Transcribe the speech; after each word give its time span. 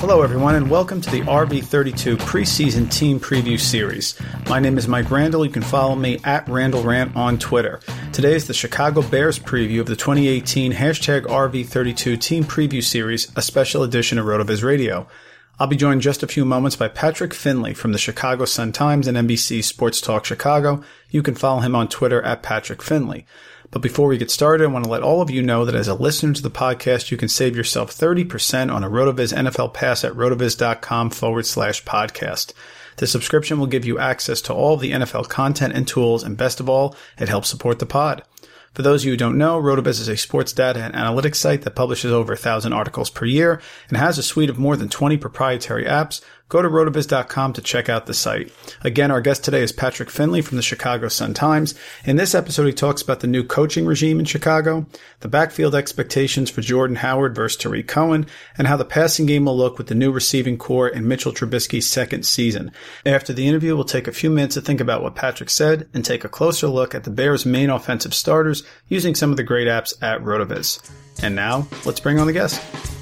Hello, 0.00 0.22
everyone, 0.22 0.54
and 0.54 0.70
welcome 0.70 0.98
to 1.02 1.10
the 1.10 1.20
RV32 1.20 2.16
preseason 2.20 2.90
team 2.90 3.20
preview 3.20 3.60
series. 3.60 4.18
My 4.48 4.58
name 4.58 4.78
is 4.78 4.88
Mike 4.88 5.10
Randall. 5.10 5.44
You 5.44 5.52
can 5.52 5.60
follow 5.60 5.94
me 5.94 6.18
at 6.24 6.48
Randall 6.48 6.82
Rant 6.82 7.14
on 7.14 7.38
Twitter. 7.38 7.80
Today 8.10 8.34
is 8.34 8.46
the 8.46 8.54
Chicago 8.54 9.02
Bears 9.02 9.38
preview 9.38 9.78
of 9.80 9.86
the 9.86 9.96
2018 9.96 10.72
hashtag 10.72 11.26
RV32 11.26 12.18
team 12.18 12.44
preview 12.44 12.82
series, 12.82 13.30
a 13.36 13.42
special 13.42 13.82
edition 13.82 14.16
of 14.16 14.24
RotoViz 14.24 14.64
Radio. 14.64 15.06
I'll 15.58 15.66
be 15.66 15.76
joined 15.76 16.00
just 16.00 16.22
a 16.22 16.26
few 16.26 16.46
moments 16.46 16.76
by 16.76 16.88
Patrick 16.88 17.34
Finley 17.34 17.74
from 17.74 17.92
the 17.92 17.98
Chicago 17.98 18.46
Sun-Times 18.46 19.06
and 19.06 19.18
NBC 19.18 19.62
Sports 19.62 20.00
Talk 20.00 20.24
Chicago. 20.24 20.82
You 21.10 21.22
can 21.22 21.34
follow 21.34 21.60
him 21.60 21.76
on 21.76 21.88
Twitter 21.88 22.22
at 22.22 22.42
Patrick 22.42 22.82
Finley. 22.82 23.26
But 23.70 23.82
before 23.82 24.08
we 24.08 24.18
get 24.18 24.32
started, 24.32 24.64
I 24.64 24.68
want 24.68 24.84
to 24.84 24.90
let 24.90 25.02
all 25.02 25.22
of 25.22 25.30
you 25.30 25.42
know 25.42 25.64
that 25.64 25.76
as 25.76 25.86
a 25.86 25.94
listener 25.94 26.32
to 26.32 26.42
the 26.42 26.50
podcast, 26.50 27.12
you 27.12 27.16
can 27.16 27.28
save 27.28 27.54
yourself 27.54 27.94
30% 27.94 28.72
on 28.72 28.82
a 28.82 28.90
RotoViz 28.90 29.32
NFL 29.32 29.74
pass 29.74 30.02
at 30.02 30.12
rotoviz.com 30.12 31.10
forward 31.10 31.46
slash 31.46 31.84
podcast. 31.84 32.52
The 32.96 33.06
subscription 33.06 33.60
will 33.60 33.68
give 33.68 33.84
you 33.84 33.98
access 33.98 34.40
to 34.42 34.52
all 34.52 34.74
of 34.74 34.80
the 34.80 34.90
NFL 34.90 35.28
content 35.28 35.74
and 35.74 35.86
tools, 35.86 36.24
and 36.24 36.36
best 36.36 36.58
of 36.58 36.68
all, 36.68 36.96
it 37.18 37.28
helps 37.28 37.48
support 37.48 37.78
the 37.78 37.86
pod. 37.86 38.24
For 38.74 38.82
those 38.82 39.02
of 39.02 39.06
you 39.06 39.12
who 39.12 39.16
don't 39.16 39.38
know, 39.38 39.60
RotoViz 39.60 40.00
is 40.00 40.08
a 40.08 40.16
sports 40.16 40.52
data 40.52 40.80
and 40.80 40.94
analytics 40.94 41.36
site 41.36 41.62
that 41.62 41.74
publishes 41.74 42.12
over 42.12 42.32
a 42.32 42.36
thousand 42.36 42.72
articles 42.72 43.10
per 43.10 43.24
year 43.24 43.60
and 43.88 43.96
has 43.98 44.18
a 44.18 44.22
suite 44.22 44.50
of 44.50 44.58
more 44.58 44.76
than 44.76 44.88
20 44.88 45.16
proprietary 45.16 45.84
apps 45.84 46.20
Go 46.50 46.60
to 46.60 46.68
rotoviz.com 46.68 47.52
to 47.52 47.62
check 47.62 47.88
out 47.88 48.06
the 48.06 48.12
site. 48.12 48.52
Again, 48.82 49.12
our 49.12 49.20
guest 49.20 49.44
today 49.44 49.62
is 49.62 49.70
Patrick 49.70 50.10
Finley 50.10 50.42
from 50.42 50.56
the 50.56 50.64
Chicago 50.64 51.06
Sun-Times. 51.06 51.76
In 52.04 52.16
this 52.16 52.34
episode, 52.34 52.66
he 52.66 52.72
talks 52.72 53.02
about 53.02 53.20
the 53.20 53.28
new 53.28 53.44
coaching 53.44 53.86
regime 53.86 54.18
in 54.18 54.24
Chicago, 54.24 54.84
the 55.20 55.28
backfield 55.28 55.76
expectations 55.76 56.50
for 56.50 56.60
Jordan 56.60 56.96
Howard 56.96 57.36
versus 57.36 57.56
Tarik 57.56 57.86
Cohen, 57.86 58.26
and 58.58 58.66
how 58.66 58.76
the 58.76 58.84
passing 58.84 59.26
game 59.26 59.44
will 59.44 59.56
look 59.56 59.78
with 59.78 59.86
the 59.86 59.94
new 59.94 60.10
receiving 60.10 60.58
corps 60.58 60.88
in 60.88 61.06
Mitchell 61.06 61.32
Trubisky's 61.32 61.88
second 61.88 62.26
season. 62.26 62.72
After 63.06 63.32
the 63.32 63.46
interview, 63.46 63.76
we'll 63.76 63.84
take 63.84 64.08
a 64.08 64.12
few 64.12 64.28
minutes 64.28 64.56
to 64.56 64.60
think 64.60 64.80
about 64.80 65.04
what 65.04 65.14
Patrick 65.14 65.50
said 65.50 65.88
and 65.94 66.04
take 66.04 66.24
a 66.24 66.28
closer 66.28 66.66
look 66.66 66.96
at 66.96 67.04
the 67.04 67.10
Bears' 67.10 67.46
main 67.46 67.70
offensive 67.70 68.12
starters 68.12 68.64
using 68.88 69.14
some 69.14 69.30
of 69.30 69.36
the 69.36 69.44
great 69.44 69.68
apps 69.68 69.94
at 70.02 70.20
RotoViz. 70.20 70.90
And 71.22 71.36
now, 71.36 71.68
let's 71.86 72.00
bring 72.00 72.18
on 72.18 72.26
the 72.26 72.32
guest. 72.32 72.99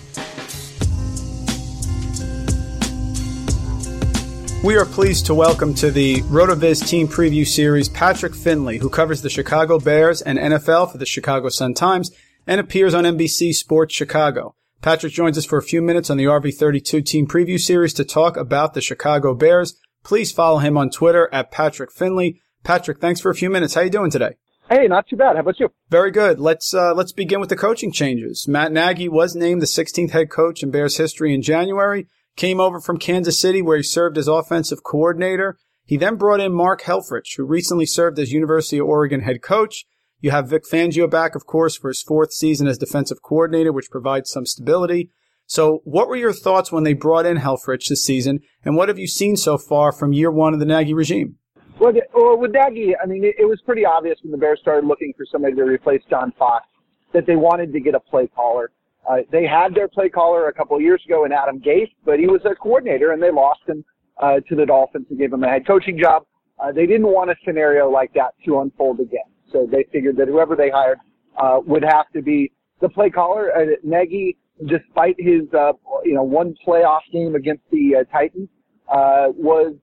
We 4.65 4.77
are 4.77 4.85
pleased 4.85 5.25
to 5.27 5.37
welcome 5.37 5.73
to 5.75 5.89
the 5.89 6.21
RotoViz 6.23 6.89
Team 6.89 7.07
Preview 7.07 7.47
Series 7.47 7.89
Patrick 7.89 8.35
Finley, 8.35 8.79
who 8.79 8.91
covers 8.91 9.23
the 9.23 9.31
Chicago 9.31 9.79
Bears 9.79 10.21
and 10.21 10.37
NFL 10.37 10.91
for 10.91 10.99
the 10.99 11.07
Chicago 11.07 11.49
Sun-Times 11.49 12.11
and 12.45 12.61
appears 12.61 12.93
on 12.93 13.05
NBC 13.05 13.55
Sports 13.55 13.95
Chicago. 13.95 14.57
Patrick 14.83 15.13
joins 15.13 15.39
us 15.39 15.45
for 15.45 15.59
a 15.59 15.63
few 15.63 15.81
minutes 15.81 16.11
on 16.11 16.17
the 16.17 16.25
RV32 16.25 17.07
Team 17.07 17.29
Preview 17.29 17.59
Series 17.59 17.95
to 17.95 18.05
talk 18.05 18.37
about 18.37 18.75
the 18.75 18.81
Chicago 18.81 19.33
Bears. 19.33 19.79
Please 20.03 20.33
follow 20.33 20.59
him 20.59 20.77
on 20.77 20.91
Twitter 20.91 21.29
at 21.33 21.53
Patrick 21.53 21.93
Finley. 21.93 22.41
Patrick, 22.65 22.99
thanks 23.01 23.21
for 23.21 23.31
a 23.31 23.37
few 23.37 23.51
minutes. 23.51 23.75
How 23.75 23.83
you 23.83 23.91
doing 23.91 24.11
today? 24.11 24.35
Hey, 24.69 24.89
not 24.89 25.07
too 25.07 25.17
bad. 25.17 25.37
How 25.37 25.43
about 25.43 25.61
you? 25.61 25.71
Very 25.89 26.11
good. 26.11 26.41
Let's 26.41 26.75
uh, 26.75 26.95
let's 26.95 27.13
begin 27.13 27.39
with 27.39 27.49
the 27.49 27.57
coaching 27.57 27.93
changes. 27.93 28.49
Matt 28.49 28.73
Nagy 28.73 29.09
was 29.09 29.37
named 29.37 29.63
the 29.63 29.67
16th 29.67 30.11
head 30.11 30.31
coach 30.31 30.65
in 30.65 30.73
Bears 30.73 30.97
history 30.97 31.33
in 31.33 31.43
January 31.43 32.09
came 32.39 32.61
over 32.61 32.81
from 32.81 32.99
Kansas 32.99 33.39
City 33.39 33.61
where 33.61 33.77
he 33.77 33.83
served 33.83 34.17
as 34.17 34.29
offensive 34.29 34.83
coordinator. 34.83 35.59
He 35.85 35.97
then 35.97 36.17
brought 36.17 36.41
in 36.41 36.53
Mark 36.53 36.83
Helfrich, 36.83 37.37
who 37.37 37.45
recently 37.45 37.85
served 37.85 38.19
as 38.19 38.33
University 38.33 38.79
of 38.79 38.87
Oregon 38.87 39.21
head 39.21 39.43
coach. 39.43 39.85
You 40.21 40.31
have 40.31 40.49
Vic 40.49 40.65
Fangio 40.71 41.11
back, 41.11 41.35
of 41.35 41.47
course, 41.47 41.77
for 41.77 41.89
his 41.89 42.03
fourth 42.03 42.33
season 42.33 42.67
as 42.67 42.79
defensive 42.79 43.23
coordinator, 43.23 43.73
which 43.73 43.91
provides 43.91 44.31
some 44.31 44.47
stability. 44.47 45.11
So 45.47 45.81
what 45.85 46.09
were 46.09 46.17
your 46.17 46.33
thoughts 46.33 46.71
when 46.71 46.85
they 46.85 46.93
brought 46.93 47.25
in 47.25 47.39
Helfrich 47.39 47.89
this 47.89 48.05
season, 48.05 48.41
and 48.65 48.77
what 48.77 48.89
have 48.89 48.99
you 48.99 49.07
seen 49.07 49.37
so 49.37 49.57
far 49.57 49.93
from 49.93 50.13
year 50.13 50.31
one 50.31 50.53
of 50.53 50.61
the 50.61 50.67
Nagy 50.67 50.93
regime? 50.93 51.37
Well, 51.81 51.95
with 52.39 52.51
Nagy, 52.51 52.95
I 53.03 53.07
mean, 53.07 53.25
it, 53.25 53.49
was 53.49 53.61
pretty 53.65 53.85
obvious 53.85 54.19
when 54.23 54.33
the 54.33 54.37
Bears 54.37 54.59
started 54.61 54.87
looking 54.87 55.15
for 55.17 55.25
somebody 55.31 55.55
to 55.55 55.63
replace 55.63 56.03
John 56.11 56.33
Fox 56.39 56.67
that 57.15 57.25
they 57.25 57.37
wanted 57.37 57.73
to 57.73 57.81
get 57.81 57.95
a 57.95 58.01
play 58.01 58.27
caller. 58.27 58.71
Uh, 59.09 59.17
they 59.33 59.47
had 59.47 59.75
their 59.75 59.89
play 59.89 60.09
caller 60.09 60.49
a 60.49 60.53
couple 60.53 60.77
of 60.77 60.83
years 60.83 61.03
ago 61.07 61.25
in 61.25 61.33
Adam 61.33 61.61
Gase, 61.61 61.91
but 62.05 62.19
he 62.19 62.27
was 62.27 62.43
a 62.45 62.55
coordinator, 62.55 63.13
and 63.13 63.23
they 63.23 63.31
lost 63.31 63.61
him 63.67 63.85
uh, 64.21 64.41
to 64.49 64.55
the 64.55 64.67
Dolphins 64.67 65.07
and 65.09 65.19
gave 65.19 65.33
him 65.33 65.43
a 65.45 65.49
head 65.49 65.67
coaching 65.67 65.99
job. 65.99 66.25
uh, 66.59 66.73
they 66.73 66.87
didn't 66.87 67.07
want 67.07 67.31
a 67.31 67.37
scenario 67.45 67.89
like 67.89 68.13
that 68.15 68.35
to 68.45 68.61
unfold 68.61 69.01
again. 69.01 69.21
So 69.53 69.67
they 69.71 69.85
figured 69.93 70.17
that 70.19 70.29
whoever 70.29 70.57
they 70.57 70.71
hired 70.71 70.99
uh, 71.37 71.61
would 71.67 71.85
have 71.85 72.11
to 72.15 72.23
be 72.23 72.53
the 72.81 72.89
play 72.89 73.11
caller. 73.11 73.51
Uh, 73.57 73.77
Nagy, 73.83 74.37
despite 74.67 75.17
his 75.19 75.43
uh, 75.55 75.73
you 76.05 76.15
know 76.15 76.23
one 76.23 76.55
playoff 76.67 77.01
game 77.13 77.35
against 77.35 77.63
the 77.71 77.97
uh, 78.01 78.05
Titans, 78.13 78.49
uh, 78.89 79.29
was 79.37 79.75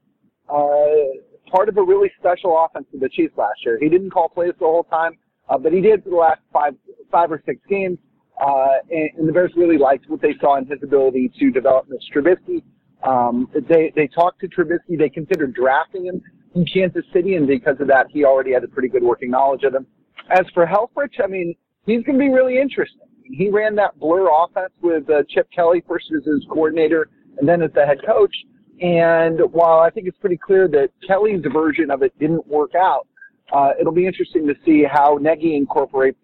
uh, 0.50 1.52
part 1.52 1.70
of 1.70 1.78
a 1.78 1.84
really 1.84 2.12
special 2.20 2.64
offense 2.64 2.86
for 2.92 2.98
the 2.98 3.10
Chiefs 3.10 3.34
last 3.38 3.66
year. 3.66 3.80
He 3.80 3.90
didn't 3.90 4.12
call 4.12 4.30
plays 4.30 4.54
the 4.60 4.66
whole 4.66 4.84
time, 4.84 5.14
uh, 5.50 5.58
but 5.58 5.74
he 5.74 5.82
did 5.82 6.04
for 6.04 6.10
the 6.10 6.16
last 6.16 6.42
five 6.52 6.76
five 7.12 7.32
or 7.32 7.42
six 7.46 7.60
games. 7.70 7.98
Uh, 8.42 8.80
and, 8.90 9.10
and 9.18 9.30
the 9.30 9.34
Bears 9.34 9.52
really 9.56 9.78
liked 9.78 10.10
what 10.10 10.22
they 10.22 10.36
saw 10.42 10.58
in 10.58 10.66
his 10.66 10.80
ability 10.84 11.32
to 11.40 11.52
develop 11.52 11.88
Mitch 11.90 12.04
Trubisky. 12.14 12.64
Um, 13.04 13.50
they 13.70 13.94
they 13.96 14.08
talked 14.08 14.42
to 14.42 14.48
Trubisky. 14.48 14.98
They 14.98 15.10
considered 15.10 15.54
drafting 15.54 16.06
him 16.06 16.22
in 16.56 16.66
Kansas 16.66 17.06
City, 17.14 17.36
and 17.36 17.48
because 17.48 17.78
of 17.80 17.88
that, 17.88 18.08
he 18.10 18.26
already 18.26 18.52
had 18.52 18.64
a 18.64 18.68
pretty 18.68 18.88
good 18.88 19.04
working 19.04 19.30
knowledge 19.30 19.64
of 19.64 19.74
him. 19.74 19.86
As 20.32 20.46
for 20.54 20.66
Helfrich, 20.66 21.24
I 21.24 21.28
mean, 21.28 21.56
he's 21.86 22.04
going 22.04 22.18
to 22.18 22.26
be 22.26 22.30
really 22.30 22.60
interesting. 22.60 23.02
He 23.24 23.50
ran 23.50 23.76
that 23.76 24.00
blur 24.00 24.28
offense 24.28 24.74
with 24.82 25.10
uh, 25.10 25.24
Chip 25.30 25.48
Kelly 25.56 25.84
first 25.88 26.06
as 26.16 26.26
his 26.26 26.46
coordinator 26.50 27.10
and 27.38 27.48
then 27.48 27.62
as 27.62 27.72
the 27.74 27.86
head 27.86 27.98
coach. 28.06 28.34
And 28.82 29.40
while 29.52 29.80
I 29.80 29.90
think 29.90 30.08
it's 30.08 30.18
pretty 30.18 30.38
clear 30.38 30.68
that 30.70 30.90
Kelly's 31.08 31.44
version 31.52 31.90
of 31.90 32.02
it 32.02 32.18
didn't 32.20 32.46
work 32.48 32.72
out, 32.76 33.08
uh, 33.54 33.72
it'll 33.80 33.94
be 33.94 34.06
interesting 34.06 34.48
to 34.48 34.56
see 34.66 34.84
how 34.84 35.18
Nagy 35.22 35.56
incorporates 35.56 36.18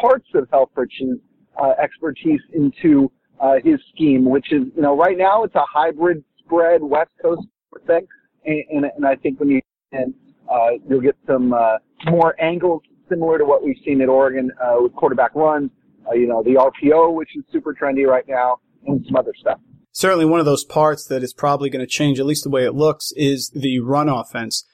parts 0.00 0.28
of 0.34 0.48
Helfrich's 0.50 1.18
uh, 1.60 1.72
expertise 1.82 2.40
into 2.52 3.10
uh, 3.40 3.54
his 3.62 3.80
scheme, 3.94 4.24
which 4.28 4.52
is, 4.52 4.64
you 4.74 4.82
know, 4.82 4.96
right 4.96 5.18
now 5.18 5.44
it's 5.44 5.54
a 5.54 5.64
hybrid 5.70 6.24
spread 6.38 6.82
West 6.82 7.10
Coast 7.20 7.46
thing. 7.86 8.06
And, 8.44 8.64
and, 8.70 8.84
and 8.96 9.06
I 9.06 9.16
think 9.16 9.40
when 9.40 9.50
you, 9.50 9.60
and, 9.92 10.14
uh, 10.50 10.70
you'll 10.88 11.00
get 11.00 11.16
some, 11.26 11.52
uh, 11.52 11.78
more 12.06 12.40
angles 12.40 12.82
similar 13.08 13.38
to 13.38 13.44
what 13.44 13.64
we've 13.64 13.76
seen 13.84 14.00
at 14.00 14.08
Oregon, 14.08 14.50
uh, 14.62 14.76
with 14.78 14.94
quarterback 14.94 15.34
runs, 15.34 15.70
uh, 16.08 16.14
you 16.14 16.26
know, 16.26 16.42
the 16.42 16.54
RPO, 16.54 17.14
which 17.14 17.36
is 17.36 17.44
super 17.52 17.74
trendy 17.74 18.06
right 18.06 18.26
now, 18.28 18.58
and 18.86 19.04
some 19.06 19.16
other 19.16 19.32
stuff. 19.38 19.58
Certainly 19.92 20.26
one 20.26 20.40
of 20.40 20.46
those 20.46 20.64
parts 20.64 21.06
that 21.06 21.22
is 21.22 21.32
probably 21.32 21.70
going 21.70 21.84
to 21.84 21.90
change, 21.90 22.20
at 22.20 22.26
least 22.26 22.44
the 22.44 22.50
way 22.50 22.64
it 22.64 22.74
looks, 22.74 23.12
is 23.16 23.50
the 23.54 23.80
run 23.80 24.08
offense. 24.08 24.64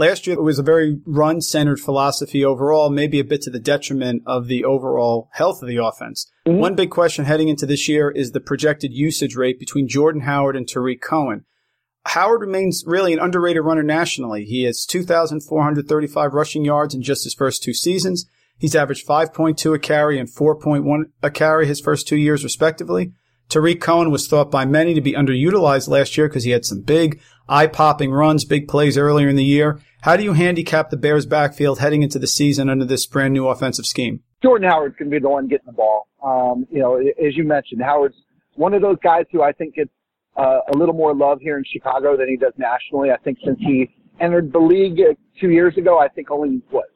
Last 0.00 0.26
year, 0.26 0.34
it 0.34 0.42
was 0.42 0.58
a 0.58 0.62
very 0.62 0.98
run 1.04 1.42
centered 1.42 1.78
philosophy 1.78 2.42
overall, 2.42 2.88
maybe 2.88 3.20
a 3.20 3.24
bit 3.24 3.42
to 3.42 3.50
the 3.50 3.60
detriment 3.60 4.22
of 4.24 4.46
the 4.46 4.64
overall 4.64 5.28
health 5.32 5.60
of 5.60 5.68
the 5.68 5.76
offense. 5.76 6.26
Mm-hmm. 6.46 6.58
One 6.58 6.74
big 6.74 6.88
question 6.88 7.26
heading 7.26 7.50
into 7.50 7.66
this 7.66 7.86
year 7.86 8.10
is 8.10 8.32
the 8.32 8.40
projected 8.40 8.94
usage 8.94 9.36
rate 9.36 9.58
between 9.58 9.88
Jordan 9.88 10.22
Howard 10.22 10.56
and 10.56 10.66
Tarik 10.66 11.02
Cohen. 11.02 11.44
Howard 12.06 12.40
remains 12.40 12.82
really 12.86 13.12
an 13.12 13.18
underrated 13.18 13.62
runner 13.62 13.82
nationally. 13.82 14.46
He 14.46 14.62
has 14.62 14.86
2,435 14.86 16.32
rushing 16.32 16.64
yards 16.64 16.94
in 16.94 17.02
just 17.02 17.24
his 17.24 17.34
first 17.34 17.62
two 17.62 17.74
seasons. 17.74 18.24
He's 18.56 18.74
averaged 18.74 19.06
5.2 19.06 19.74
a 19.74 19.78
carry 19.78 20.18
and 20.18 20.30
4.1 20.30 21.10
a 21.22 21.30
carry 21.30 21.66
his 21.66 21.82
first 21.82 22.08
two 22.08 22.16
years, 22.16 22.42
respectively. 22.42 23.12
Tarik 23.50 23.80
Cohen 23.80 24.12
was 24.12 24.28
thought 24.28 24.50
by 24.50 24.64
many 24.64 24.94
to 24.94 25.00
be 25.00 25.12
underutilized 25.12 25.88
last 25.88 26.16
year 26.16 26.28
because 26.28 26.44
he 26.44 26.52
had 26.52 26.64
some 26.64 26.82
big, 26.82 27.20
eye-popping 27.50 28.12
runs, 28.12 28.44
big 28.44 28.68
plays 28.68 28.96
earlier 28.96 29.28
in 29.28 29.36
the 29.36 29.44
year. 29.44 29.80
How 30.02 30.16
do 30.16 30.22
you 30.22 30.32
handicap 30.32 30.88
the 30.88 30.96
Bears' 30.96 31.26
backfield 31.26 31.80
heading 31.80 32.02
into 32.02 32.18
the 32.18 32.26
season 32.26 32.70
under 32.70 32.86
this 32.86 33.04
brand 33.04 33.34
new 33.34 33.48
offensive 33.48 33.84
scheme? 33.84 34.22
Jordan 34.42 34.70
Howard's 34.70 34.96
going 34.96 35.10
to 35.10 35.14
be 35.14 35.20
the 35.20 35.28
one 35.28 35.48
getting 35.48 35.66
the 35.66 35.72
ball. 35.72 36.08
Um, 36.22 36.66
you 36.70 36.78
know, 36.78 36.96
as 36.96 37.36
you 37.36 37.44
mentioned, 37.44 37.82
Howard's 37.82 38.16
one 38.54 38.72
of 38.72 38.80
those 38.80 38.96
guys 39.02 39.24
who 39.30 39.42
I 39.42 39.52
think 39.52 39.74
gets 39.74 39.90
uh, 40.36 40.60
a 40.72 40.76
little 40.76 40.94
more 40.94 41.14
love 41.14 41.40
here 41.40 41.58
in 41.58 41.64
Chicago 41.70 42.16
than 42.16 42.28
he 42.28 42.36
does 42.36 42.52
nationally. 42.56 43.10
I 43.10 43.18
think 43.18 43.38
since 43.44 43.58
he 43.60 43.90
entered 44.20 44.52
the 44.52 44.58
league 44.58 44.98
two 45.40 45.50
years 45.50 45.76
ago, 45.76 45.98
I 45.98 46.08
think 46.08 46.30
only 46.30 46.62
what 46.70 46.86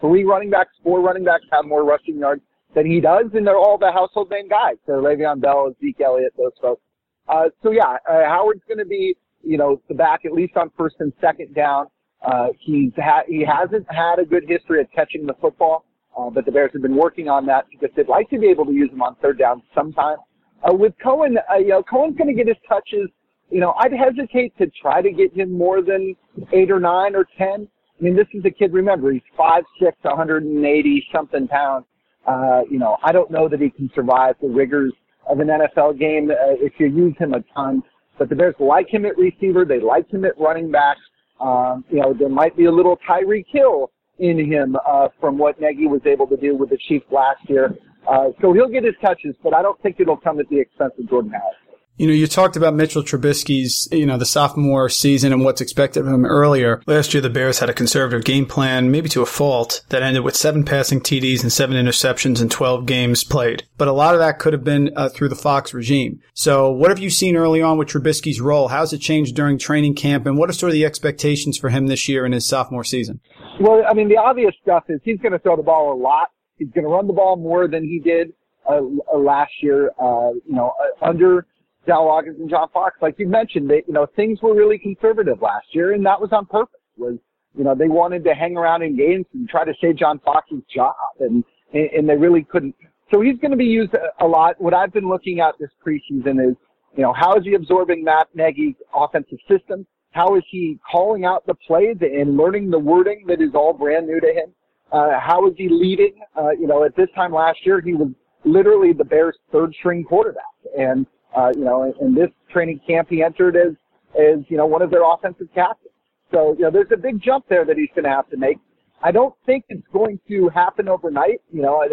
three 0.00 0.24
running 0.24 0.50
backs, 0.50 0.72
four 0.82 1.00
running 1.00 1.24
backs 1.24 1.44
have 1.52 1.64
more 1.64 1.84
rushing 1.84 2.18
yards 2.18 2.42
than 2.74 2.86
he 2.86 3.00
does, 3.00 3.26
and 3.34 3.46
they're 3.46 3.56
all 3.56 3.78
the 3.78 3.92
household 3.92 4.30
name 4.30 4.48
guys. 4.48 4.76
So 4.86 4.92
Le'Veon 4.92 5.40
Bell, 5.40 5.74
Zeke 5.80 6.00
Elliott, 6.00 6.32
those 6.36 6.52
folks. 6.60 6.82
Uh, 7.28 7.48
so 7.62 7.70
yeah, 7.70 7.96
uh, 8.08 8.24
Howard's 8.26 8.62
going 8.66 8.78
to 8.78 8.84
be, 8.84 9.16
you 9.42 9.58
know, 9.58 9.80
the 9.88 9.94
back 9.94 10.24
at 10.24 10.32
least 10.32 10.56
on 10.56 10.70
first 10.76 10.96
and 11.00 11.12
second 11.20 11.54
down. 11.54 11.86
Uh, 12.22 12.48
he's 12.60 12.92
ha- 12.96 13.24
he 13.26 13.44
hasn't 13.44 13.86
had 13.90 14.18
a 14.18 14.24
good 14.24 14.44
history 14.46 14.80
of 14.80 14.86
catching 14.94 15.26
the 15.26 15.34
football, 15.40 15.84
uh, 16.16 16.30
but 16.30 16.44
the 16.44 16.52
Bears 16.52 16.70
have 16.72 16.82
been 16.82 16.96
working 16.96 17.28
on 17.28 17.46
that 17.46 17.66
because 17.70 17.90
they'd 17.96 18.08
like 18.08 18.30
to 18.30 18.38
be 18.38 18.48
able 18.48 18.64
to 18.64 18.72
use 18.72 18.90
him 18.90 19.02
on 19.02 19.16
third 19.16 19.38
down 19.38 19.62
sometime. 19.74 20.18
Uh, 20.62 20.72
with 20.72 20.92
Cohen, 21.02 21.36
uh, 21.52 21.58
you 21.58 21.68
know, 21.68 21.82
Cohen's 21.82 22.16
going 22.16 22.28
to 22.28 22.34
get 22.34 22.46
his 22.46 22.56
touches. 22.68 23.08
You 23.50 23.60
know, 23.60 23.74
I'd 23.78 23.92
hesitate 23.92 24.56
to 24.58 24.70
try 24.80 25.02
to 25.02 25.10
get 25.10 25.34
him 25.34 25.52
more 25.52 25.82
than 25.82 26.14
eight 26.52 26.70
or 26.70 26.78
nine 26.78 27.16
or 27.16 27.26
ten. 27.36 27.68
I 28.00 28.04
mean, 28.04 28.16
this 28.16 28.28
is 28.32 28.44
a 28.44 28.50
kid. 28.50 28.72
Remember, 28.72 29.12
he's 29.12 29.22
five 29.36 29.64
six, 29.80 29.96
180 30.02 31.06
something 31.12 31.48
pounds. 31.48 31.86
Uh, 32.26 32.62
you 32.70 32.78
know, 32.78 32.96
I 33.02 33.10
don't 33.10 33.30
know 33.30 33.48
that 33.48 33.60
he 33.60 33.70
can 33.70 33.90
survive 33.94 34.36
the 34.40 34.48
rigors 34.48 34.92
of 35.28 35.40
an 35.40 35.48
NFL 35.48 35.98
game 35.98 36.30
uh, 36.30 36.54
if 36.60 36.74
you 36.78 36.86
use 36.86 37.14
him 37.18 37.34
a 37.34 37.42
ton. 37.54 37.82
But 38.18 38.28
the 38.28 38.36
Bears 38.36 38.54
like 38.58 38.88
him 38.88 39.04
at 39.06 39.16
receiver. 39.16 39.64
They 39.64 39.80
like 39.80 40.10
him 40.10 40.24
at 40.24 40.38
running 40.38 40.70
back. 40.70 40.96
Um, 41.40 41.84
you 41.90 42.00
know, 42.00 42.14
there 42.16 42.28
might 42.28 42.56
be 42.56 42.66
a 42.66 42.70
little 42.70 42.98
Tyreek 43.08 43.46
Hill 43.48 43.90
in 44.18 44.38
him 44.38 44.76
uh, 44.86 45.08
from 45.20 45.38
what 45.38 45.60
Nagy 45.60 45.86
was 45.86 46.00
able 46.06 46.26
to 46.28 46.36
do 46.36 46.54
with 46.54 46.70
the 46.70 46.78
Chiefs 46.88 47.06
last 47.10 47.40
year. 47.48 47.74
Uh, 48.08 48.28
so 48.40 48.52
he'll 48.52 48.68
get 48.68 48.84
his 48.84 48.94
touches, 49.00 49.34
but 49.42 49.54
I 49.54 49.62
don't 49.62 49.80
think 49.82 49.96
it'll 49.98 50.16
come 50.16 50.38
at 50.40 50.48
the 50.48 50.58
expense 50.58 50.92
of 50.98 51.08
Jordan 51.08 51.32
Howard. 51.32 51.54
You 51.98 52.06
know, 52.06 52.14
you 52.14 52.26
talked 52.26 52.56
about 52.56 52.74
Mitchell 52.74 53.02
Trubisky's, 53.02 53.86
you 53.92 54.06
know, 54.06 54.16
the 54.16 54.24
sophomore 54.24 54.88
season 54.88 55.30
and 55.30 55.44
what's 55.44 55.60
expected 55.60 56.00
of 56.00 56.06
him 56.06 56.24
earlier. 56.24 56.82
Last 56.86 57.12
year, 57.12 57.20
the 57.20 57.28
Bears 57.28 57.58
had 57.58 57.68
a 57.68 57.74
conservative 57.74 58.24
game 58.24 58.46
plan, 58.46 58.90
maybe 58.90 59.10
to 59.10 59.20
a 59.20 59.26
fault, 59.26 59.84
that 59.90 60.02
ended 60.02 60.24
with 60.24 60.34
seven 60.34 60.64
passing 60.64 61.00
TDs 61.00 61.42
and 61.42 61.52
seven 61.52 61.76
interceptions 61.76 62.40
in 62.40 62.48
12 62.48 62.86
games 62.86 63.24
played. 63.24 63.64
But 63.76 63.88
a 63.88 63.92
lot 63.92 64.14
of 64.14 64.20
that 64.20 64.38
could 64.38 64.54
have 64.54 64.64
been 64.64 64.90
uh, 64.96 65.10
through 65.10 65.28
the 65.28 65.34
Fox 65.34 65.74
regime. 65.74 66.20
So 66.32 66.70
what 66.70 66.90
have 66.90 66.98
you 66.98 67.10
seen 67.10 67.36
early 67.36 67.60
on 67.60 67.76
with 67.76 67.88
Trubisky's 67.88 68.40
role? 68.40 68.68
How's 68.68 68.94
it 68.94 68.98
changed 68.98 69.36
during 69.36 69.58
training 69.58 69.94
camp? 69.94 70.24
And 70.24 70.38
what 70.38 70.48
are 70.48 70.54
sort 70.54 70.70
of 70.70 70.74
the 70.74 70.86
expectations 70.86 71.58
for 71.58 71.68
him 71.68 71.88
this 71.88 72.08
year 72.08 72.24
in 72.24 72.32
his 72.32 72.48
sophomore 72.48 72.84
season? 72.84 73.20
Well, 73.60 73.84
I 73.86 73.92
mean, 73.92 74.08
the 74.08 74.16
obvious 74.16 74.54
stuff 74.62 74.84
is 74.88 74.98
he's 75.04 75.18
going 75.18 75.32
to 75.32 75.38
throw 75.38 75.56
the 75.56 75.62
ball 75.62 75.92
a 75.92 75.98
lot. 76.00 76.30
He's 76.56 76.70
going 76.70 76.84
to 76.84 76.90
run 76.90 77.06
the 77.06 77.12
ball 77.12 77.36
more 77.36 77.68
than 77.68 77.84
he 77.84 77.98
did 77.98 78.32
uh, 78.66 78.80
last 79.14 79.52
year. 79.60 79.90
Uh, 80.00 80.30
you 80.46 80.54
know, 80.54 80.72
uh, 80.80 81.04
under 81.04 81.46
Dowell 81.86 82.06
Loggains 82.06 82.40
and 82.40 82.48
John 82.48 82.68
Fox, 82.72 82.96
like 83.00 83.16
you 83.18 83.26
mentioned, 83.26 83.68
they, 83.68 83.82
you 83.86 83.92
know, 83.92 84.06
things 84.14 84.40
were 84.40 84.54
really 84.54 84.78
conservative 84.78 85.42
last 85.42 85.66
year, 85.72 85.92
and 85.92 86.04
that 86.06 86.20
was 86.20 86.30
on 86.32 86.46
purpose. 86.46 86.80
Was 86.96 87.16
you 87.56 87.64
know 87.64 87.74
they 87.74 87.88
wanted 87.88 88.24
to 88.24 88.34
hang 88.34 88.56
around 88.56 88.82
in 88.82 88.96
games 88.96 89.26
and 89.34 89.48
try 89.48 89.64
to 89.64 89.72
save 89.80 89.96
John 89.96 90.20
Fox's 90.24 90.62
job, 90.74 90.94
and 91.20 91.44
and 91.72 92.08
they 92.08 92.16
really 92.16 92.44
couldn't. 92.44 92.74
So 93.12 93.20
he's 93.20 93.38
going 93.38 93.50
to 93.50 93.56
be 93.56 93.64
used 93.64 93.94
a 94.20 94.26
lot. 94.26 94.60
What 94.60 94.74
I've 94.74 94.92
been 94.92 95.08
looking 95.08 95.40
at 95.40 95.54
this 95.58 95.70
preseason 95.86 96.50
is, 96.50 96.56
you 96.96 97.02
know, 97.02 97.12
how 97.12 97.36
is 97.36 97.44
he 97.44 97.54
absorbing 97.54 98.04
Matt 98.04 98.28
Nagy's 98.34 98.74
offensive 98.94 99.38
system? 99.50 99.86
How 100.12 100.36
is 100.36 100.42
he 100.50 100.78
calling 100.90 101.24
out 101.24 101.46
the 101.46 101.54
plays 101.54 101.96
and 102.00 102.36
learning 102.36 102.70
the 102.70 102.78
wording 102.78 103.24
that 103.28 103.40
is 103.40 103.50
all 103.54 103.72
brand 103.72 104.06
new 104.06 104.20
to 104.20 104.26
him? 104.26 104.52
Uh, 104.92 105.18
how 105.18 105.46
is 105.46 105.54
he 105.56 105.68
leading? 105.70 106.14
Uh, 106.36 106.50
you 106.50 106.66
know, 106.66 106.84
at 106.84 106.94
this 106.96 107.08
time 107.14 107.32
last 107.32 107.58
year, 107.64 107.80
he 107.80 107.94
was 107.94 108.08
literally 108.44 108.92
the 108.92 109.04
Bears' 109.04 109.36
third 109.50 109.74
string 109.78 110.04
quarterback. 110.04 110.42
And 110.78 111.06
uh, 111.36 111.52
you 111.54 111.64
know, 111.64 111.84
in, 111.84 112.06
in 112.06 112.14
this 112.14 112.30
training 112.52 112.80
camp, 112.86 113.08
he 113.10 113.22
entered 113.22 113.56
as, 113.56 113.74
as, 114.18 114.44
you 114.48 114.56
know, 114.56 114.66
one 114.66 114.82
of 114.82 114.90
their 114.90 115.10
offensive 115.10 115.48
captains. 115.54 115.92
So, 116.30 116.54
you 116.58 116.64
know, 116.64 116.70
there's 116.70 116.90
a 116.92 116.96
big 116.96 117.22
jump 117.22 117.46
there 117.48 117.64
that 117.64 117.76
he's 117.76 117.90
going 117.94 118.04
to 118.04 118.10
have 118.10 118.28
to 118.30 118.36
make. 118.36 118.58
I 119.02 119.10
don't 119.10 119.34
think 119.44 119.64
it's 119.68 119.86
going 119.92 120.20
to 120.28 120.48
happen 120.48 120.88
overnight. 120.88 121.40
You 121.52 121.62
know, 121.62 121.82
I, 121.82 121.88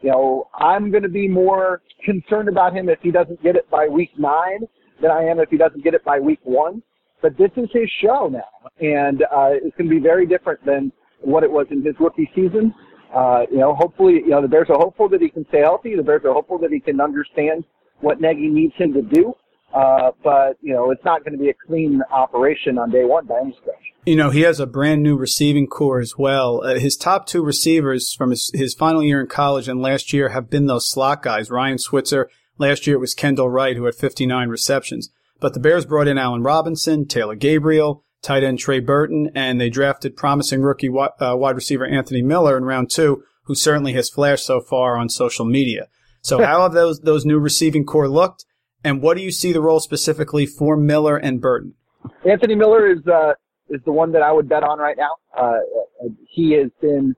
you 0.00 0.10
know, 0.10 0.48
I'm 0.54 0.90
going 0.90 1.02
to 1.02 1.08
be 1.08 1.28
more 1.28 1.82
concerned 2.04 2.48
about 2.48 2.74
him 2.74 2.88
if 2.88 2.98
he 3.02 3.10
doesn't 3.10 3.42
get 3.42 3.56
it 3.56 3.68
by 3.70 3.86
week 3.86 4.10
nine 4.18 4.66
than 5.00 5.10
I 5.10 5.24
am 5.24 5.38
if 5.38 5.50
he 5.50 5.56
doesn't 5.56 5.84
get 5.84 5.94
it 5.94 6.04
by 6.04 6.18
week 6.18 6.40
one. 6.42 6.82
But 7.22 7.38
this 7.38 7.50
is 7.56 7.68
his 7.72 7.90
show 8.02 8.28
now, 8.30 8.68
and 8.80 9.22
uh, 9.22 9.50
it's 9.52 9.74
going 9.76 9.88
to 9.88 9.94
be 9.94 10.00
very 10.00 10.26
different 10.26 10.64
than 10.66 10.92
what 11.20 11.42
it 11.42 11.50
was 11.50 11.66
in 11.70 11.82
his 11.82 11.94
rookie 11.98 12.30
season. 12.34 12.74
Uh, 13.14 13.44
you 13.50 13.58
know, 13.58 13.74
hopefully, 13.74 14.14
you 14.14 14.30
know, 14.30 14.42
the 14.42 14.48
Bears 14.48 14.66
are 14.68 14.76
hopeful 14.76 15.08
that 15.08 15.22
he 15.22 15.30
can 15.30 15.46
stay 15.48 15.60
healthy. 15.60 15.94
The 15.96 16.02
Bears 16.02 16.22
are 16.26 16.34
hopeful 16.34 16.58
that 16.58 16.70
he 16.70 16.80
can 16.80 17.00
understand 17.00 17.64
what 18.04 18.20
Nagy 18.20 18.48
needs 18.48 18.74
him 18.76 18.92
to 18.92 19.02
do. 19.02 19.34
Uh, 19.74 20.12
but 20.22 20.56
you 20.60 20.72
know, 20.72 20.92
it's 20.92 21.04
not 21.04 21.24
going 21.24 21.32
to 21.32 21.38
be 21.38 21.50
a 21.50 21.54
clean 21.66 22.00
operation 22.12 22.78
on 22.78 22.90
day 22.90 23.04
one 23.04 23.26
by 23.26 23.40
any 23.40 23.56
stretch. 23.60 23.74
You 24.06 24.14
know, 24.14 24.30
he 24.30 24.42
has 24.42 24.60
a 24.60 24.66
brand 24.66 25.02
new 25.02 25.16
receiving 25.16 25.66
corps 25.66 26.00
as 26.00 26.16
well. 26.16 26.62
Uh, 26.62 26.78
his 26.78 26.96
top 26.96 27.26
two 27.26 27.42
receivers 27.42 28.12
from 28.12 28.30
his, 28.30 28.52
his 28.54 28.74
final 28.74 29.02
year 29.02 29.20
in 29.20 29.26
college 29.26 29.66
and 29.66 29.82
last 29.82 30.12
year 30.12 30.28
have 30.28 30.48
been 30.48 30.66
those 30.66 30.88
slot 30.88 31.22
guys. 31.22 31.50
Ryan 31.50 31.78
Switzer. 31.78 32.30
Last 32.56 32.86
year 32.86 32.96
it 32.96 33.00
was 33.00 33.14
Kendall 33.14 33.50
Wright 33.50 33.76
who 33.76 33.84
had 33.86 33.96
59 33.96 34.48
receptions. 34.48 35.10
But 35.40 35.54
the 35.54 35.60
Bears 35.60 35.86
brought 35.86 36.06
in 36.06 36.18
Allen 36.18 36.44
Robinson, 36.44 37.06
Taylor 37.06 37.34
Gabriel, 37.34 38.04
tight 38.22 38.44
end 38.44 38.60
Trey 38.60 38.78
Burton, 38.78 39.30
and 39.34 39.60
they 39.60 39.70
drafted 39.70 40.16
promising 40.16 40.62
rookie 40.62 40.88
uh, 40.88 41.34
wide 41.36 41.56
receiver 41.56 41.84
Anthony 41.84 42.22
Miller 42.22 42.56
in 42.56 42.64
round 42.64 42.90
two, 42.90 43.24
who 43.44 43.56
certainly 43.56 43.92
has 43.94 44.08
flashed 44.08 44.46
so 44.46 44.60
far 44.60 44.96
on 44.96 45.08
social 45.08 45.44
media. 45.44 45.88
So 46.24 46.42
how 46.42 46.62
have 46.62 46.72
those 46.72 47.00
those 47.00 47.24
new 47.24 47.38
receiving 47.38 47.84
corps 47.84 48.08
looked, 48.08 48.44
and 48.82 49.02
what 49.02 49.16
do 49.16 49.22
you 49.22 49.30
see 49.30 49.52
the 49.52 49.60
role 49.60 49.80
specifically 49.80 50.46
for 50.46 50.76
Miller 50.76 51.16
and 51.16 51.40
Burton? 51.40 51.74
Anthony 52.28 52.54
Miller 52.54 52.90
is 52.90 53.06
uh, 53.06 53.34
is 53.68 53.80
the 53.84 53.92
one 53.92 54.12
that 54.12 54.22
I 54.22 54.32
would 54.32 54.48
bet 54.48 54.62
on 54.62 54.78
right 54.78 54.96
now. 54.96 55.16
Uh, 55.38 55.58
he 56.28 56.52
has 56.52 56.70
been, 56.80 57.14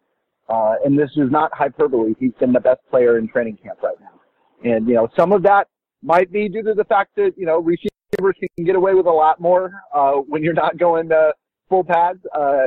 uh, 0.48 0.74
and 0.84 0.98
this 0.98 1.10
is 1.16 1.30
not 1.30 1.50
hyperbole, 1.54 2.14
he's 2.18 2.32
been 2.38 2.52
the 2.52 2.60
best 2.60 2.80
player 2.90 3.18
in 3.18 3.28
training 3.28 3.58
camp 3.62 3.78
right 3.82 3.96
now. 4.00 4.70
And, 4.70 4.86
you 4.88 4.94
know, 4.94 5.08
some 5.16 5.32
of 5.32 5.42
that 5.42 5.68
might 6.02 6.32
be 6.32 6.48
due 6.48 6.62
to 6.62 6.74
the 6.74 6.84
fact 6.84 7.16
that, 7.16 7.32
you 7.36 7.46
know, 7.46 7.58
receivers 7.58 8.36
can 8.56 8.64
get 8.64 8.76
away 8.76 8.94
with 8.94 9.06
a 9.06 9.10
lot 9.10 9.40
more, 9.40 9.72
uh, 9.94 10.12
when 10.12 10.42
you're 10.42 10.54
not 10.54 10.78
going, 10.78 11.10
uh, 11.12 11.32
full 11.68 11.84
pads, 11.84 12.20
uh, 12.34 12.64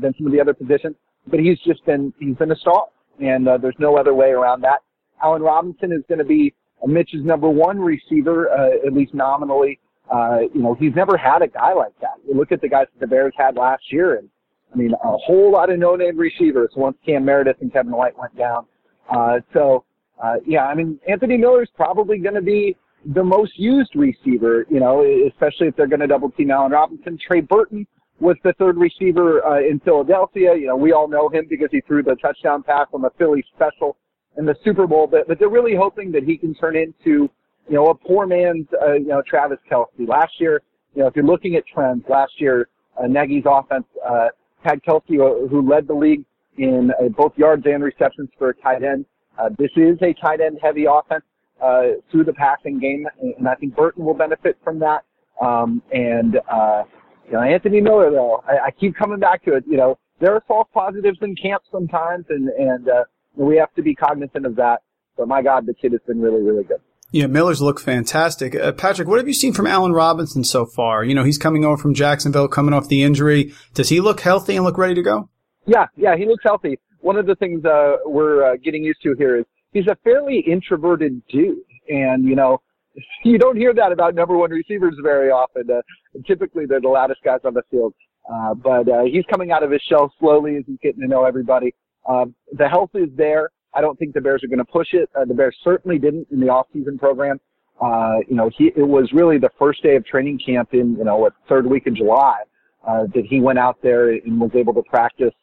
than 0.00 0.14
some 0.18 0.26
of 0.26 0.32
the 0.32 0.40
other 0.40 0.54
positions. 0.54 0.96
But 1.26 1.40
he's 1.40 1.58
just 1.60 1.84
been, 1.86 2.12
he's 2.18 2.36
been 2.36 2.50
a 2.50 2.56
star. 2.56 2.86
And, 3.20 3.48
uh, 3.48 3.58
there's 3.58 3.76
no 3.78 3.96
other 3.96 4.14
way 4.14 4.30
around 4.30 4.62
that. 4.62 4.80
Allen 5.22 5.42
Robinson 5.42 5.92
is 5.92 6.02
going 6.08 6.18
to 6.18 6.24
be 6.24 6.54
Mitch's 6.84 7.24
number 7.24 7.48
one 7.48 7.78
receiver, 7.78 8.50
uh, 8.50 8.86
at 8.86 8.92
least 8.92 9.14
nominally. 9.14 9.78
Uh, 10.12 10.40
you 10.54 10.62
know, 10.62 10.74
he's 10.74 10.94
never 10.94 11.16
had 11.16 11.42
a 11.42 11.48
guy 11.48 11.72
like 11.72 11.98
that. 12.00 12.14
You 12.26 12.34
look 12.34 12.52
at 12.52 12.60
the 12.60 12.68
guys 12.68 12.86
that 12.92 13.00
the 13.00 13.06
Bears 13.06 13.32
had 13.36 13.56
last 13.56 13.82
year, 13.90 14.16
and 14.16 14.28
I 14.72 14.76
mean, 14.76 14.92
a 14.92 15.16
whole 15.16 15.50
lot 15.52 15.70
of 15.70 15.78
no-name 15.78 16.16
receivers 16.16 16.70
once 16.76 16.96
Cam 17.04 17.24
Meredith 17.24 17.56
and 17.60 17.72
Kevin 17.72 17.92
White 17.92 18.16
went 18.18 18.36
down. 18.36 18.66
Uh, 19.10 19.38
so, 19.52 19.84
uh, 20.22 20.34
yeah, 20.46 20.66
I 20.66 20.74
mean, 20.74 20.98
Anthony 21.08 21.36
Miller 21.36 21.62
is 21.62 21.68
probably 21.74 22.18
going 22.18 22.34
to 22.34 22.42
be 22.42 22.76
the 23.14 23.22
most 23.22 23.52
used 23.56 23.94
receiver, 23.94 24.66
you 24.68 24.80
know, 24.80 25.04
especially 25.28 25.68
if 25.68 25.76
they're 25.76 25.86
going 25.86 26.00
to 26.00 26.06
double 26.06 26.30
team 26.30 26.50
Allen 26.50 26.72
Robinson. 26.72 27.18
Trey 27.24 27.40
Burton 27.40 27.86
was 28.20 28.36
the 28.44 28.52
third 28.54 28.76
receiver 28.76 29.44
uh, 29.44 29.60
in 29.60 29.80
Philadelphia. 29.80 30.54
You 30.54 30.68
know, 30.68 30.76
we 30.76 30.92
all 30.92 31.08
know 31.08 31.28
him 31.28 31.46
because 31.48 31.68
he 31.70 31.80
threw 31.82 32.02
the 32.02 32.16
touchdown 32.16 32.62
pass 32.62 32.86
on 32.92 33.02
the 33.02 33.10
Philly 33.18 33.44
special 33.54 33.96
in 34.38 34.44
the 34.44 34.56
Super 34.64 34.86
Bowl, 34.86 35.06
but, 35.06 35.26
but 35.28 35.38
they're 35.38 35.48
really 35.48 35.74
hoping 35.74 36.12
that 36.12 36.24
he 36.24 36.36
can 36.36 36.54
turn 36.54 36.76
into, 36.76 37.30
you 37.68 37.74
know, 37.74 37.86
a 37.86 37.94
poor 37.94 38.26
man's, 38.26 38.66
uh, 38.82 38.92
you 38.92 39.06
know, 39.06 39.22
Travis 39.26 39.58
Kelce. 39.70 40.06
Last 40.06 40.32
year, 40.38 40.62
you 40.94 41.02
know, 41.02 41.08
if 41.08 41.16
you're 41.16 41.24
looking 41.24 41.56
at 41.56 41.64
trends, 41.66 42.04
last 42.08 42.32
year, 42.38 42.68
uh, 42.98 43.06
Nagy's 43.06 43.44
offense, 43.46 43.86
uh, 44.08 44.28
had 44.62 44.82
Kelce, 44.82 45.20
uh, 45.20 45.48
who 45.48 45.68
led 45.68 45.86
the 45.86 45.94
league 45.94 46.24
in 46.58 46.90
uh, 47.00 47.08
both 47.08 47.32
yards 47.36 47.64
and 47.66 47.82
receptions 47.82 48.28
for 48.38 48.50
a 48.50 48.54
tight 48.54 48.82
end. 48.82 49.04
Uh, 49.38 49.50
this 49.58 49.70
is 49.76 49.98
a 50.02 50.14
tight 50.14 50.40
end 50.40 50.58
heavy 50.62 50.86
offense, 50.88 51.24
uh, 51.62 51.82
through 52.10 52.24
the 52.24 52.32
passing 52.32 52.78
game, 52.78 53.06
and 53.20 53.48
I 53.48 53.54
think 53.54 53.74
Burton 53.74 54.04
will 54.04 54.14
benefit 54.14 54.58
from 54.62 54.78
that. 54.80 55.04
Um, 55.40 55.82
and, 55.92 56.38
uh, 56.50 56.84
you 57.26 57.32
know, 57.32 57.42
Anthony 57.42 57.80
Miller, 57.80 58.10
though, 58.10 58.42
I, 58.46 58.66
I 58.66 58.70
keep 58.70 58.94
coming 58.96 59.18
back 59.18 59.44
to 59.44 59.54
it, 59.54 59.64
you 59.66 59.76
know, 59.76 59.98
there 60.20 60.34
are 60.34 60.42
false 60.48 60.68
positives 60.72 61.18
in 61.20 61.36
camp 61.36 61.62
sometimes, 61.70 62.24
and, 62.30 62.48
and, 62.48 62.88
uh, 62.88 63.04
we 63.36 63.56
have 63.56 63.72
to 63.74 63.82
be 63.82 63.94
cognizant 63.94 64.46
of 64.46 64.56
that. 64.56 64.82
But 65.16 65.28
my 65.28 65.42
God, 65.42 65.66
the 65.66 65.74
kid 65.74 65.92
has 65.92 66.00
been 66.06 66.20
really, 66.20 66.42
really 66.42 66.64
good. 66.64 66.80
Yeah, 67.12 67.26
Miller's 67.26 67.62
look 67.62 67.80
fantastic. 67.80 68.54
Uh, 68.54 68.72
Patrick, 68.72 69.08
what 69.08 69.18
have 69.18 69.28
you 69.28 69.34
seen 69.34 69.52
from 69.52 69.66
Allen 69.66 69.92
Robinson 69.92 70.42
so 70.44 70.66
far? 70.66 71.04
You 71.04 71.14
know, 71.14 71.22
he's 71.22 71.38
coming 71.38 71.64
over 71.64 71.76
from 71.76 71.94
Jacksonville, 71.94 72.48
coming 72.48 72.74
off 72.74 72.88
the 72.88 73.02
injury. 73.02 73.52
Does 73.74 73.88
he 73.88 74.00
look 74.00 74.20
healthy 74.20 74.56
and 74.56 74.64
look 74.64 74.76
ready 74.76 74.94
to 74.94 75.02
go? 75.02 75.30
Yeah, 75.66 75.86
yeah, 75.96 76.16
he 76.16 76.26
looks 76.26 76.42
healthy. 76.44 76.78
One 77.00 77.16
of 77.16 77.26
the 77.26 77.36
things 77.36 77.64
uh, 77.64 77.96
we're 78.04 78.52
uh, 78.52 78.56
getting 78.62 78.82
used 78.82 79.02
to 79.04 79.14
here 79.16 79.38
is 79.38 79.44
he's 79.72 79.86
a 79.86 79.96
fairly 80.02 80.40
introverted 80.40 81.22
dude, 81.28 81.58
and 81.88 82.24
you 82.24 82.34
know, 82.34 82.60
you 83.24 83.38
don't 83.38 83.56
hear 83.56 83.72
that 83.72 83.92
about 83.92 84.14
number 84.14 84.36
one 84.36 84.50
receivers 84.50 84.94
very 85.02 85.30
often. 85.30 85.70
Uh, 85.70 85.80
typically, 86.26 86.66
they're 86.66 86.80
the 86.80 86.88
loudest 86.88 87.22
guys 87.24 87.40
on 87.44 87.54
the 87.54 87.62
field. 87.70 87.94
Uh, 88.32 88.54
but 88.54 88.88
uh, 88.88 89.04
he's 89.04 89.24
coming 89.30 89.52
out 89.52 89.62
of 89.62 89.70
his 89.70 89.80
shell 89.88 90.12
slowly 90.18 90.56
as 90.56 90.64
he's 90.66 90.78
getting 90.82 91.00
to 91.00 91.06
know 91.06 91.24
everybody. 91.24 91.72
Um, 92.08 92.34
the 92.52 92.68
health 92.68 92.90
is 92.94 93.08
there. 93.16 93.50
I 93.74 93.80
don't 93.80 93.98
think 93.98 94.14
the 94.14 94.20
Bears 94.20 94.42
are 94.42 94.48
going 94.48 94.58
to 94.58 94.64
push 94.64 94.88
it. 94.92 95.10
Uh, 95.14 95.24
the 95.24 95.34
Bears 95.34 95.56
certainly 95.62 95.98
didn't 95.98 96.28
in 96.30 96.40
the 96.40 96.48
off-season 96.48 96.98
program. 96.98 97.38
Uh, 97.80 98.18
you 98.28 98.34
know, 98.34 98.50
he, 98.56 98.72
it 98.74 98.86
was 98.86 99.10
really 99.12 99.38
the 99.38 99.50
first 99.58 99.82
day 99.82 99.96
of 99.96 100.06
training 100.06 100.38
camp 100.44 100.70
in, 100.72 100.96
you 100.96 101.04
know, 101.04 101.16
what, 101.16 101.34
third 101.48 101.66
week 101.66 101.86
of 101.86 101.94
July, 101.94 102.40
uh, 102.86 103.04
that 103.14 103.24
he 103.28 103.40
went 103.40 103.58
out 103.58 103.76
there 103.82 104.10
and 104.10 104.40
was 104.40 104.50
able 104.54 104.72
to 104.72 104.82
practice 104.82 105.34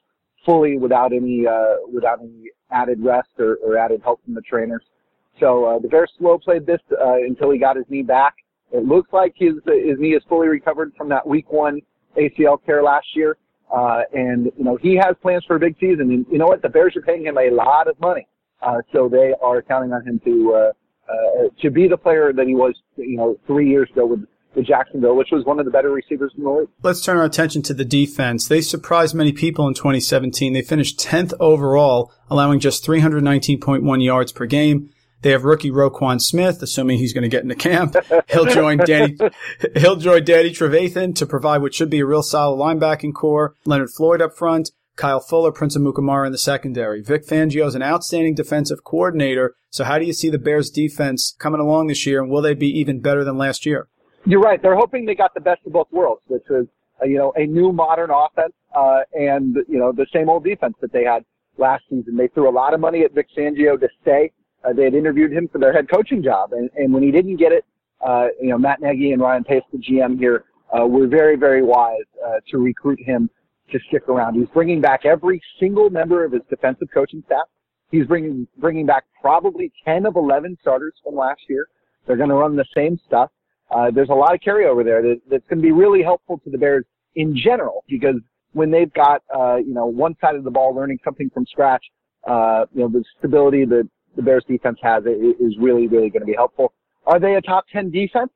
fully 0.45 0.77
without 0.77 1.13
any, 1.13 1.45
uh, 1.45 1.75
without 1.93 2.19
any 2.21 2.49
added 2.71 3.03
rest 3.03 3.29
or, 3.37 3.57
or 3.63 3.77
added 3.77 4.01
help 4.03 4.23
from 4.25 4.33
the 4.33 4.41
trainers. 4.41 4.83
So, 5.39 5.65
uh, 5.65 5.79
the 5.79 5.87
Bears 5.87 6.11
slow 6.17 6.39
played 6.39 6.65
this, 6.65 6.81
uh, 6.91 7.15
until 7.15 7.51
he 7.51 7.59
got 7.59 7.75
his 7.75 7.85
knee 7.87 8.01
back. 8.01 8.33
It 8.71 8.85
looks 8.85 9.13
like 9.13 9.33
his, 9.35 9.53
his 9.65 9.99
knee 9.99 10.15
is 10.15 10.23
fully 10.27 10.47
recovered 10.47 10.93
from 10.97 11.09
that 11.09 11.27
week 11.27 11.51
one 11.51 11.81
ACL 12.17 12.63
tear 12.65 12.81
last 12.81 13.07
year. 13.15 13.37
Uh, 13.73 14.01
and, 14.13 14.51
you 14.57 14.63
know, 14.63 14.77
he 14.81 14.95
has 14.95 15.15
plans 15.21 15.43
for 15.47 15.55
a 15.55 15.59
big 15.59 15.75
season. 15.79 16.11
And 16.11 16.25
you 16.31 16.37
know 16.37 16.45
what? 16.45 16.61
The 16.61 16.69
Bears 16.69 16.95
are 16.95 17.01
paying 17.01 17.25
him 17.25 17.37
a 17.37 17.49
lot 17.49 17.87
of 17.87 17.99
money. 17.99 18.27
Uh, 18.61 18.77
so 18.93 19.09
they 19.09 19.33
are 19.41 19.61
counting 19.61 19.91
on 19.91 20.05
him 20.05 20.21
to, 20.23 20.53
uh, 20.53 21.11
uh, 21.11 21.49
to 21.61 21.71
be 21.71 21.87
the 21.87 21.97
player 21.97 22.31
that 22.31 22.47
he 22.47 22.55
was, 22.55 22.75
you 22.95 23.17
know, 23.17 23.35
three 23.47 23.67
years 23.67 23.89
ago 23.91 24.05
with, 24.05 24.25
with 24.55 24.67
Jacksonville, 24.67 25.15
which 25.15 25.29
was 25.31 25.43
one 25.45 25.59
of 25.59 25.65
the 25.65 25.71
better 25.71 25.89
receivers 25.89 26.31
in 26.37 26.43
the 26.43 26.49
league. 26.49 26.69
Let's 26.83 27.01
turn 27.01 27.17
our 27.17 27.25
attention 27.25 27.63
to 27.63 27.73
the 27.73 27.83
defense. 27.83 28.47
They 28.47 28.61
surprised 28.61 29.15
many 29.15 29.33
people 29.33 29.67
in 29.67 29.73
2017. 29.73 30.53
They 30.53 30.61
finished 30.61 30.99
10th 30.99 31.33
overall, 31.39 32.13
allowing 32.29 32.59
just 32.59 32.85
319.1 32.85 34.05
yards 34.05 34.31
per 34.31 34.45
game. 34.45 34.91
They 35.23 35.31
have 35.31 35.43
rookie 35.45 35.71
Roquan 35.71 36.21
Smith, 36.21 36.61
assuming 36.61 36.99
he's 36.99 37.13
going 37.13 37.23
to 37.23 37.29
get 37.29 37.43
into 37.43 37.55
camp. 37.55 37.95
He'll 38.29 38.45
join 38.45 38.77
Danny, 38.77 39.17
he'll 39.75 39.95
join 39.95 40.23
Danny 40.23 40.51
Trevathan 40.51 41.15
to 41.15 41.25
provide 41.25 41.61
what 41.61 41.73
should 41.73 41.89
be 41.89 42.01
a 42.01 42.05
real 42.05 42.21
solid 42.21 42.57
linebacking 42.57 43.13
corps. 43.13 43.55
Leonard 43.65 43.89
Floyd 43.89 44.21
up 44.21 44.37
front. 44.37 44.71
Kyle 44.95 45.19
Fuller, 45.19 45.51
Prince 45.51 45.75
of 45.75 45.81
Amukamara 45.81 46.27
in 46.27 46.31
the 46.31 46.37
secondary. 46.37 47.01
Vic 47.01 47.25
Fangio 47.25 47.65
is 47.65 47.73
an 47.73 47.81
outstanding 47.81 48.35
defensive 48.35 48.83
coordinator. 48.83 49.55
So 49.71 49.85
how 49.85 49.97
do 49.97 50.05
you 50.05 50.13
see 50.13 50.29
the 50.29 50.37
Bears 50.37 50.69
defense 50.69 51.35
coming 51.39 51.59
along 51.59 51.87
this 51.87 52.05
year 52.05 52.21
and 52.21 52.29
will 52.29 52.43
they 52.43 52.53
be 52.53 52.67
even 52.67 52.99
better 52.99 53.23
than 53.23 53.35
last 53.35 53.65
year? 53.65 53.87
You're 54.25 54.39
right. 54.39 54.61
They're 54.61 54.75
hoping 54.75 55.05
they 55.05 55.15
got 55.15 55.33
the 55.33 55.41
best 55.41 55.61
of 55.65 55.73
both 55.73 55.87
worlds, 55.91 56.21
which 56.27 56.43
is, 56.51 56.67
uh, 57.01 57.05
you 57.05 57.17
know, 57.17 57.33
a 57.35 57.47
new 57.47 57.71
modern 57.71 58.11
offense, 58.11 58.53
uh, 58.75 58.99
and, 59.13 59.57
you 59.67 59.79
know, 59.79 59.91
the 59.91 60.05
same 60.13 60.29
old 60.29 60.43
defense 60.43 60.75
that 60.81 60.93
they 60.93 61.05
had 61.05 61.25
last 61.57 61.85
season. 61.89 62.15
They 62.15 62.27
threw 62.27 62.47
a 62.47 62.53
lot 62.53 62.75
of 62.75 62.79
money 62.79 63.01
at 63.01 63.13
Vic 63.13 63.27
Fangio 63.35 63.79
to 63.79 63.89
stay. 64.03 64.31
Uh, 64.63 64.73
they 64.73 64.83
had 64.83 64.93
interviewed 64.93 65.31
him 65.31 65.47
for 65.51 65.57
their 65.57 65.73
head 65.73 65.89
coaching 65.89 66.23
job, 66.23 66.53
and, 66.53 66.69
and 66.75 66.93
when 66.93 67.03
he 67.03 67.11
didn't 67.11 67.37
get 67.37 67.51
it, 67.51 67.65
uh, 68.05 68.27
you 68.41 68.49
know, 68.49 68.57
Matt 68.57 68.81
Nagy 68.81 69.11
and 69.11 69.21
Ryan 69.21 69.43
Pace, 69.43 69.63
the 69.71 69.77
GM 69.77 70.17
here, 70.17 70.45
uh, 70.77 70.85
were 70.85 71.07
very, 71.07 71.35
very 71.35 71.63
wise 71.63 72.05
uh, 72.25 72.39
to 72.49 72.57
recruit 72.57 72.99
him 72.99 73.29
to 73.71 73.79
stick 73.87 74.07
around. 74.09 74.35
He's 74.35 74.49
bringing 74.53 74.81
back 74.81 75.05
every 75.05 75.41
single 75.59 75.89
member 75.89 76.23
of 76.23 76.31
his 76.31 76.41
defensive 76.49 76.89
coaching 76.93 77.23
staff. 77.25 77.45
He's 77.91 78.05
bringing 78.05 78.47
bringing 78.57 78.85
back 78.85 79.05
probably 79.21 79.71
10 79.85 80.05
of 80.05 80.15
11 80.15 80.57
starters 80.61 80.93
from 81.03 81.15
last 81.15 81.41
year. 81.47 81.67
They're 82.05 82.17
going 82.17 82.29
to 82.29 82.35
run 82.35 82.55
the 82.55 82.65
same 82.75 82.99
stuff. 83.05 83.29
Uh, 83.69 83.91
there's 83.91 84.09
a 84.09 84.13
lot 84.13 84.33
of 84.33 84.39
carryover 84.41 84.83
there 84.83 85.01
that, 85.01 85.21
that's 85.29 85.47
going 85.47 85.59
to 85.59 85.63
be 85.63 85.71
really 85.71 86.01
helpful 86.03 86.39
to 86.43 86.49
the 86.49 86.57
Bears 86.57 86.85
in 87.15 87.35
general 87.35 87.83
because 87.87 88.15
when 88.53 88.71
they've 88.71 88.93
got 88.93 89.21
uh, 89.35 89.57
you 89.57 89.73
know 89.73 89.85
one 89.85 90.15
side 90.21 90.35
of 90.35 90.43
the 90.43 90.51
ball 90.51 90.73
learning 90.73 90.99
something 91.03 91.29
from 91.33 91.45
scratch, 91.45 91.83
uh, 92.27 92.65
you 92.73 92.81
know 92.81 92.89
the 92.89 93.03
stability 93.19 93.65
that 93.65 93.87
the 94.15 94.21
Bears 94.21 94.43
defense 94.47 94.77
has 94.81 95.03
is 95.05 95.57
really, 95.59 95.87
really 95.87 96.09
going 96.09 96.21
to 96.21 96.25
be 96.25 96.35
helpful. 96.35 96.73
Are 97.05 97.19
they 97.19 97.35
a 97.35 97.41
top 97.41 97.65
10 97.71 97.91
defense? 97.91 98.31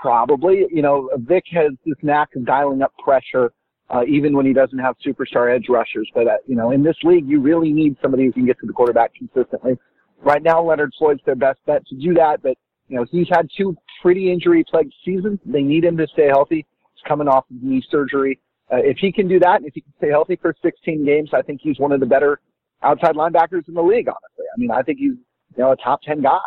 Probably. 0.00 0.66
You 0.70 0.82
know, 0.82 1.10
Vic 1.16 1.44
has 1.52 1.72
this 1.84 1.96
knack 2.02 2.34
of 2.34 2.44
dialing 2.44 2.82
up 2.82 2.92
pressure, 3.02 3.52
uh, 3.90 4.02
even 4.08 4.36
when 4.36 4.46
he 4.46 4.52
doesn't 4.52 4.78
have 4.78 4.96
superstar 5.04 5.54
edge 5.54 5.66
rushers. 5.68 6.10
But, 6.14 6.26
uh, 6.26 6.36
you 6.46 6.56
know, 6.56 6.70
in 6.70 6.82
this 6.82 6.96
league, 7.02 7.28
you 7.28 7.40
really 7.40 7.72
need 7.72 7.96
somebody 8.00 8.24
who 8.24 8.32
can 8.32 8.46
get 8.46 8.58
to 8.60 8.66
the 8.66 8.72
quarterback 8.72 9.12
consistently. 9.14 9.78
Right 10.22 10.42
now, 10.42 10.62
Leonard 10.62 10.92
Floyd's 10.98 11.20
their 11.26 11.36
best 11.36 11.60
bet 11.66 11.86
to 11.88 11.94
do 11.94 12.14
that, 12.14 12.42
but, 12.42 12.56
you 12.88 12.96
know, 12.96 13.06
he's 13.10 13.28
had 13.30 13.48
two 13.56 13.76
pretty 14.00 14.32
injury 14.32 14.64
plagued 14.68 14.94
seasons. 15.04 15.38
They 15.44 15.62
need 15.62 15.84
him 15.84 15.96
to 15.98 16.06
stay 16.08 16.28
healthy. 16.28 16.66
He's 16.94 17.02
coming 17.06 17.28
off 17.28 17.44
of 17.50 17.62
knee 17.62 17.84
surgery. 17.90 18.40
Uh, 18.72 18.78
if 18.78 18.96
he 18.98 19.12
can 19.12 19.28
do 19.28 19.38
that, 19.38 19.62
if 19.62 19.74
he 19.74 19.82
can 19.82 19.92
stay 19.98 20.08
healthy 20.08 20.36
for 20.36 20.54
16 20.62 21.04
games, 21.04 21.30
I 21.32 21.42
think 21.42 21.60
he's 21.62 21.78
one 21.78 21.92
of 21.92 22.00
the 22.00 22.06
better 22.06 22.40
outside 22.82 23.14
linebackers 23.14 23.68
in 23.68 23.74
the 23.74 23.82
league, 23.82 24.08
honestly. 24.08 24.44
I 24.54 24.58
mean, 24.58 24.70
I 24.70 24.82
think 24.82 24.98
he's, 24.98 25.12
you 25.56 25.58
know, 25.58 25.72
a 25.72 25.76
top 25.76 26.02
10 26.02 26.22
guy. 26.22 26.38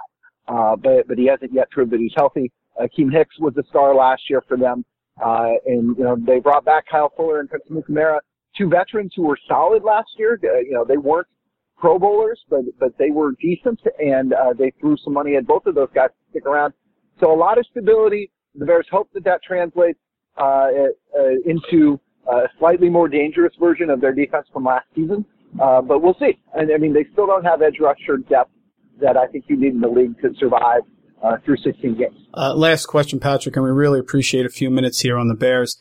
Uh, 0.47 0.75
but, 0.75 1.07
but 1.07 1.17
he 1.17 1.27
hasn't 1.27 1.53
yet 1.53 1.69
proved 1.69 1.91
that 1.91 1.99
he's 1.99 2.13
healthy. 2.15 2.51
Akiem 2.81 3.11
Hicks 3.11 3.37
was 3.39 3.53
the 3.55 3.63
star 3.69 3.93
last 3.93 4.23
year 4.29 4.43
for 4.47 4.57
them. 4.57 4.83
Uh, 5.23 5.51
and, 5.65 5.97
you 5.97 6.03
know, 6.03 6.17
they 6.25 6.39
brought 6.39 6.65
back 6.65 6.85
Kyle 6.89 7.11
Fuller 7.15 7.39
and 7.39 7.49
Prince 7.49 7.65
Amukamara, 7.69 8.19
two 8.57 8.69
veterans 8.69 9.13
who 9.15 9.23
were 9.23 9.37
solid 9.47 9.83
last 9.83 10.09
year. 10.17 10.39
Uh, 10.43 10.59
you 10.59 10.71
know, 10.71 10.85
they 10.85 10.97
weren't 10.97 11.27
pro 11.77 11.99
bowlers, 11.99 12.39
but, 12.49 12.61
but 12.79 12.97
they 12.97 13.11
were 13.11 13.33
decent 13.39 13.79
and, 13.99 14.33
uh, 14.33 14.53
they 14.57 14.71
threw 14.79 14.97
some 15.03 15.13
money 15.13 15.35
at 15.35 15.45
both 15.45 15.65
of 15.65 15.75
those 15.75 15.89
guys 15.93 16.09
to 16.09 16.31
stick 16.31 16.45
around. 16.45 16.73
So 17.19 17.31
a 17.31 17.35
lot 17.35 17.57
of 17.57 17.65
stability. 17.69 18.31
The 18.55 18.65
Bears 18.65 18.87
hope 18.89 19.09
that 19.13 19.23
that 19.25 19.43
translates, 19.43 19.99
uh, 20.37 20.69
uh, 21.17 21.29
into 21.45 21.99
a 22.27 22.43
slightly 22.57 22.89
more 22.89 23.07
dangerous 23.07 23.53
version 23.59 23.89
of 23.89 24.01
their 24.01 24.13
defense 24.13 24.47
from 24.51 24.63
last 24.63 24.85
season. 24.95 25.25
Uh, 25.61 25.81
but 25.81 26.01
we'll 26.01 26.17
see. 26.19 26.39
And 26.53 26.71
I 26.73 26.77
mean, 26.77 26.93
they 26.93 27.05
still 27.13 27.27
don't 27.27 27.43
have 27.43 27.61
edge 27.61 27.77
rusher 27.79 28.17
depth 28.29 28.51
that 29.01 29.17
I 29.17 29.27
think 29.27 29.45
you 29.47 29.59
need 29.59 29.73
in 29.73 29.81
the 29.81 29.87
league 29.87 30.19
to 30.21 30.29
survive 30.39 30.81
uh, 31.23 31.37
through 31.43 31.57
16 31.57 31.97
games. 31.97 32.15
Uh, 32.33 32.53
last 32.53 32.85
question, 32.85 33.19
Patrick, 33.19 33.55
and 33.55 33.63
we 33.63 33.71
really 33.71 33.99
appreciate 33.99 34.45
a 34.45 34.49
few 34.49 34.69
minutes 34.69 35.01
here 35.01 35.17
on 35.17 35.27
the 35.27 35.35
Bears. 35.35 35.77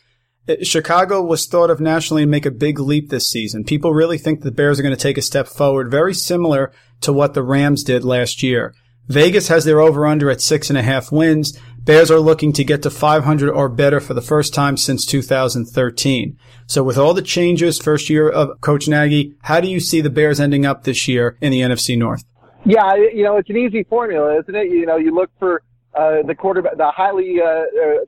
Uh, 0.49 0.57
Chicago 0.63 1.23
was 1.23 1.47
thought 1.47 1.71
of 1.71 1.81
nationally 1.81 2.23
to 2.23 2.29
make 2.29 2.47
a 2.47 2.51
big 2.51 2.79
leap 2.79 3.11
this 3.11 3.29
season. 3.29 3.65
People 3.65 3.93
really 3.93 4.19
think 4.19 4.41
the 4.41 4.51
Bears 4.51 4.79
are 4.79 4.83
going 4.83 4.95
to 4.95 5.01
take 5.01 5.19
a 5.19 5.23
step 5.23 5.47
forward, 5.47 5.91
very 5.91 6.15
similar 6.15 6.73
to 7.03 7.13
what 7.13 7.35
the 7.35 7.43
Rams 7.43 7.83
did 7.83 8.05
last 8.05 8.43
year. 8.43 8.75
Vegas 9.09 9.49
has 9.49 9.65
their 9.65 9.81
over 9.81 10.07
under 10.07 10.31
at 10.31 10.41
six 10.41 10.69
and 10.69 10.79
a 10.79 10.83
half 10.83 11.11
wins. 11.11 11.59
Bears 11.89 12.11
are 12.11 12.21
looking 12.21 12.53
to 12.53 12.65
get 12.65 12.83
to 12.83 12.91
500 12.91 13.49
or 13.49 13.71
better 13.71 13.99
for 13.99 14.13
the 14.13 14.21
first 14.21 14.53
time 14.53 14.77
since 14.77 15.07
2013. 15.07 16.37
So 16.67 16.83
with 16.83 16.99
all 16.99 17.15
the 17.15 17.23
changes, 17.23 17.79
first 17.79 18.11
year 18.11 18.29
of 18.29 18.61
Coach 18.61 18.89
Nagy, 18.89 19.33
how 19.45 19.61
do 19.61 19.69
you 19.69 19.81
see 19.81 20.03
the 20.03 20.11
Bears 20.11 20.39
ending 20.39 20.67
up 20.67 20.85
this 20.85 21.09
year 21.09 21.39
in 21.41 21.51
the 21.51 21.63
NFC 21.63 21.97
North? 21.97 22.25
Yeah, 22.67 22.95
you 22.95 23.23
know, 23.25 23.39
it's 23.39 23.49
an 23.49 23.57
easy 23.57 23.85
formula, 23.85 24.39
isn't 24.39 24.55
it? 24.55 24.71
You 24.71 24.85
know, 24.85 24.99
you 24.99 25.15
look 25.15 25.31
for 25.39 25.63
uh, 25.95 26.17
the 26.27 26.35
quarterback, 26.35 26.77
the 26.77 26.91
highly 26.95 27.37
uh, 27.43 27.47
uh, 27.47 27.65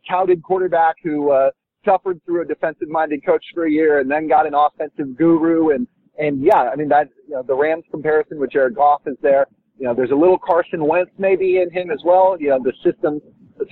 touted 0.07 0.43
quarterback 0.43 0.97
who 1.03 1.31
uh, 1.31 1.49
suffered 1.83 2.21
through 2.27 2.43
a 2.43 2.45
defensive-minded 2.45 3.25
coach 3.25 3.43
for 3.55 3.65
a 3.65 3.71
year 3.71 4.01
and 4.01 4.11
then 4.11 4.29
got 4.29 4.47
an 4.47 4.53
offensive 4.53 5.17
guru. 5.17 5.71
And 5.71 5.87
and 6.19 6.45
yeah, 6.45 6.69
I 6.71 6.77
mean 6.77 6.89
that 6.91 7.09
you 7.27 7.35
know, 7.35 7.43
the 7.43 7.55
Rams 7.55 7.85
comparison 7.91 8.39
with 8.39 8.53
Jared 8.53 8.75
Goff 8.75 9.01
is 9.07 9.17
there. 9.23 9.47
You 9.79 9.87
know, 9.87 9.95
there's 9.95 10.11
a 10.11 10.15
little 10.15 10.37
Carson 10.37 10.85
Wentz 10.85 11.13
maybe 11.17 11.63
in 11.63 11.71
him 11.71 11.91
as 11.91 12.03
well. 12.05 12.37
You 12.39 12.51
know, 12.51 12.59
the 12.63 12.75
systems 12.85 13.23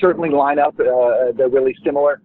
certainly 0.00 0.30
line 0.30 0.58
up. 0.58 0.78
Uh, 0.78 1.32
they're 1.36 1.48
really 1.48 1.74
similar. 1.84 2.22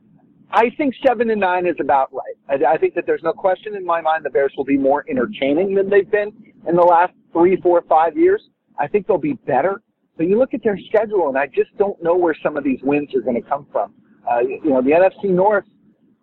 I 0.51 0.70
think 0.77 0.93
seven 1.05 1.29
and 1.32 1.41
nine 1.41 1.65
is 1.65 1.75
about 1.79 2.12
right. 2.13 2.36
I, 2.48 2.74
I 2.74 2.77
think 2.77 2.93
that 2.96 3.05
there's 3.05 3.24
no 3.24 3.34
question 3.34 3.75
in 3.75 3.86
my 3.86 4.01
mind 4.01 4.24
the 4.24 4.29
Bears 4.29 4.53
will 4.55 4.65
be 4.65 4.77
more 4.77 5.03
entertaining 5.10 5.74
than 5.74 5.89
they've 5.89 6.10
been 6.10 6.32
in 6.67 6.75
the 6.75 6.84
last 6.84 7.13
three, 7.32 7.60
four, 7.62 7.84
five 7.89 8.15
years. 8.15 8.41
I 8.77 8.88
think 8.88 9.08
they'll 9.08 9.17
be 9.17 9.34
better. 9.34 9.82
But 10.15 10.27
you 10.27 10.38
look 10.38 10.53
at 10.53 10.63
their 10.63 10.77
schedule, 10.89 11.29
and 11.29 11.38
I 11.38 11.48
just 11.48 11.75
don't 11.77 12.01
know 12.03 12.15
where 12.15 12.36
some 12.43 12.55
of 12.55 12.63
these 12.63 12.79
wins 12.84 13.10
are 13.15 13.22
going 13.22 13.41
to 13.41 13.50
come 13.50 13.65
from. 13.72 13.93
Uh, 14.29 14.39
you 14.41 14.70
know, 14.70 14.82
the 14.82 14.91
NFC 14.91 15.32
North, 15.32 15.65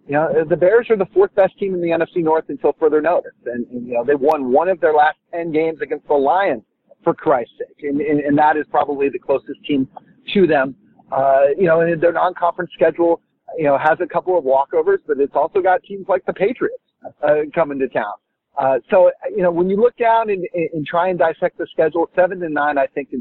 you 0.07 0.15
know, 0.15 0.45
the 0.49 0.57
Bears 0.57 0.87
are 0.91 0.97
the 0.97 1.09
fourth 1.13 1.35
best 1.35 1.59
team 1.59 1.75
in 1.75 1.81
the 1.81 1.89
NFC 1.89 2.23
North 2.23 2.45
until 2.49 2.73
further 2.79 3.01
notice. 3.01 3.33
And, 3.47 3.67
and 3.67 3.87
you 3.87 3.95
know, 3.95 4.05
they 4.05 4.15
won 4.15 4.53
one 4.53 4.69
of 4.69 4.81
their 4.81 4.95
last 4.95 5.19
10 5.33 5.51
games 5.51 5.81
against 5.83 6.07
the 6.07 6.15
Lions, 6.15 6.63
for 7.03 7.15
Christ's 7.15 7.55
sake. 7.59 7.85
And, 7.89 8.01
and, 8.01 8.21
and 8.21 8.39
that 8.39 8.57
is 8.57 8.65
probably 8.71 9.09
the 9.09 9.19
closest 9.19 9.63
team 9.67 9.89
to 10.35 10.47
them. 10.47 10.75
Uh, 11.11 11.47
you 11.59 11.67
know, 11.67 11.81
and 11.81 12.01
their 12.01 12.13
non-conference 12.13 12.71
schedule, 12.75 13.21
you 13.59 13.65
know, 13.65 13.77
has 13.77 13.99
a 14.01 14.07
couple 14.07 14.39
of 14.39 14.45
walkovers, 14.45 14.99
but 15.07 15.19
it's 15.19 15.35
also 15.35 15.61
got 15.61 15.83
teams 15.83 16.07
like 16.09 16.25
the 16.25 16.33
Patriots 16.33 16.83
uh, 17.23 17.41
coming 17.55 17.79
to 17.79 17.89
town. 17.89 18.15
Uh, 18.57 18.79
so, 18.91 19.11
you 19.31 19.43
know, 19.43 19.51
when 19.51 19.69
you 19.69 19.77
look 19.77 19.97
down 19.97 20.31
and, 20.31 20.47
and 20.55 20.87
try 20.87 21.09
and 21.09 21.19
dissect 21.19 21.59
the 21.59 21.67
schedule, 21.73 22.09
seven 22.15 22.43
and 22.43 22.55
nine, 22.55 22.79
I 22.79 22.87
think 22.87 23.09
is 23.13 23.21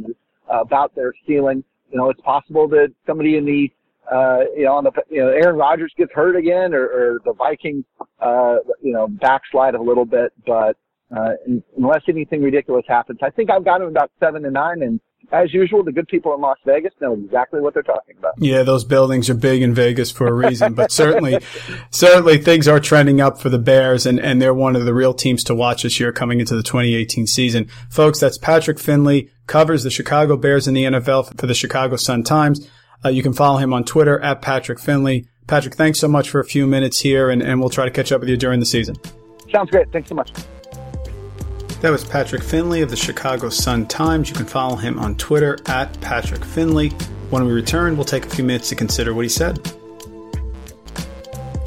about 0.50 0.93
their 0.96 1.13
ceiling. 1.25 1.63
You 1.91 1.98
know, 1.98 2.10
it's 2.10 2.22
possible 2.22 2.67
that 2.69 2.93
somebody 3.08 3.38
in 3.38 3.46
the, 3.46 3.72
uh, 4.12 4.41
you 4.55 4.65
know, 4.65 4.74
on 4.74 4.84
the, 4.84 4.91
you 5.10 5.22
know, 5.22 5.29
Aaron 5.29 5.55
Rodgers 5.55 5.93
gets 5.98 6.12
hurt 6.13 6.36
again 6.36 6.74
or, 6.74 6.86
or 6.86 7.19
the 7.25 7.34
Vikings, 7.34 7.86
uh, 8.19 8.58
you 8.81 8.93
know, 8.93 9.08
backslide 9.08 9.75
a 9.75 9.81
little 9.81 10.05
bit, 10.05 10.34
but, 10.46 10.77
uh, 11.15 11.31
unless 11.77 12.01
anything 12.08 12.43
ridiculous 12.43 12.86
happens, 12.88 13.19
I 13.24 13.31
think 13.31 13.50
I've 13.50 13.65
got 13.65 13.79
them 13.79 13.88
about 13.88 14.12
seven 14.19 14.46
and 14.46 14.53
nine 14.53 14.84
and, 14.84 15.00
as 15.31 15.53
usual, 15.53 15.83
the 15.83 15.91
good 15.91 16.07
people 16.07 16.33
in 16.33 16.41
Las 16.41 16.57
Vegas 16.65 16.93
know 17.00 17.13
exactly 17.13 17.62
what 17.62 17.74
they're 17.74 17.83
talking 17.83 18.15
about. 18.17 18.33
Yeah, 18.38 18.63
those 18.63 18.83
buildings 18.83 19.29
are 19.29 19.36
big 19.36 19.62
in 19.62 19.74
Vegas 19.74 20.12
for 20.12 20.27
a 20.27 20.33
reason, 20.33 20.74
but 20.74 20.91
certainly, 20.91 21.39
certainly 21.91 22.38
things 22.39 22.67
are 22.67 22.79
trending 22.79 23.21
up 23.21 23.39
for 23.39 23.50
the 23.50 23.59
Bears 23.59 24.05
and, 24.05 24.19
and 24.19 24.41
they're 24.41 24.53
one 24.53 24.75
of 24.75 24.86
the 24.86 24.93
real 24.93 25.13
teams 25.13 25.43
to 25.45 25.55
watch 25.55 25.83
this 25.83 26.00
year 26.00 26.12
coming 26.12 26.39
into 26.39 26.55
the 26.55 26.63
2018 26.63 27.27
season. 27.27 27.69
Folks, 27.89 28.19
that's 28.19 28.38
Patrick 28.38 28.79
Finley, 28.79 29.29
covers 29.45 29.83
the 29.83 29.91
Chicago 29.91 30.36
Bears 30.36 30.67
in 30.67 30.74
the 30.74 30.86
NFL 30.86 31.39
for 31.39 31.48
the 31.48 31.53
Chicago 31.53 31.95
Sun 31.95 32.24
Times. 32.24 32.67
Uh, 33.05 33.09
you 33.09 33.24
can 33.24 33.33
follow 33.33 33.57
him 33.57 33.74
on 33.74 33.83
Twitter 33.83 34.19
at 34.19 34.41
Patrick 34.41 34.79
Finley. 34.79 35.27
Patrick, 35.48 35.75
thanks 35.75 36.00
so 36.00 36.07
much 36.07 36.29
for 36.29 36.39
a 36.39 36.45
few 36.45 36.65
minutes 36.65 37.01
here 37.01 37.29
and, 37.29 37.41
and 37.41 37.59
we'll 37.59 37.69
try 37.69 37.86
to 37.86 37.91
catch 37.91 38.12
up 38.12 38.21
with 38.21 38.29
you 38.29 38.38
during 38.38 38.59
the 38.59 38.65
season. 38.65 38.95
Sounds 39.51 39.69
great. 39.69 39.91
Thanks 39.91 40.09
so 40.09 40.15
much. 40.15 40.31
That 41.81 41.91
was 41.91 42.03
Patrick 42.03 42.43
Finley 42.43 42.81
of 42.81 42.89
the 42.89 42.98
Chicago 42.98 43.48
Sun 43.48 43.88
Times. 43.88 44.29
You 44.29 44.36
can 44.36 44.45
follow 44.45 44.75
him 44.75 45.00
on 45.00 45.15
Twitter 45.15 45.57
at 45.67 46.00
Patrick 46.01 46.43
Finley. 46.43 46.89
When 47.29 47.45
we 47.45 47.53
return, 47.53 47.95
we'll 47.95 48.03
take 48.03 48.25
a 48.25 48.29
few 48.29 48.43
minutes 48.43 48.67
to 48.69 48.75
consider 48.75 49.13
what 49.13 49.24
he 49.24 49.29
said. 49.29 49.59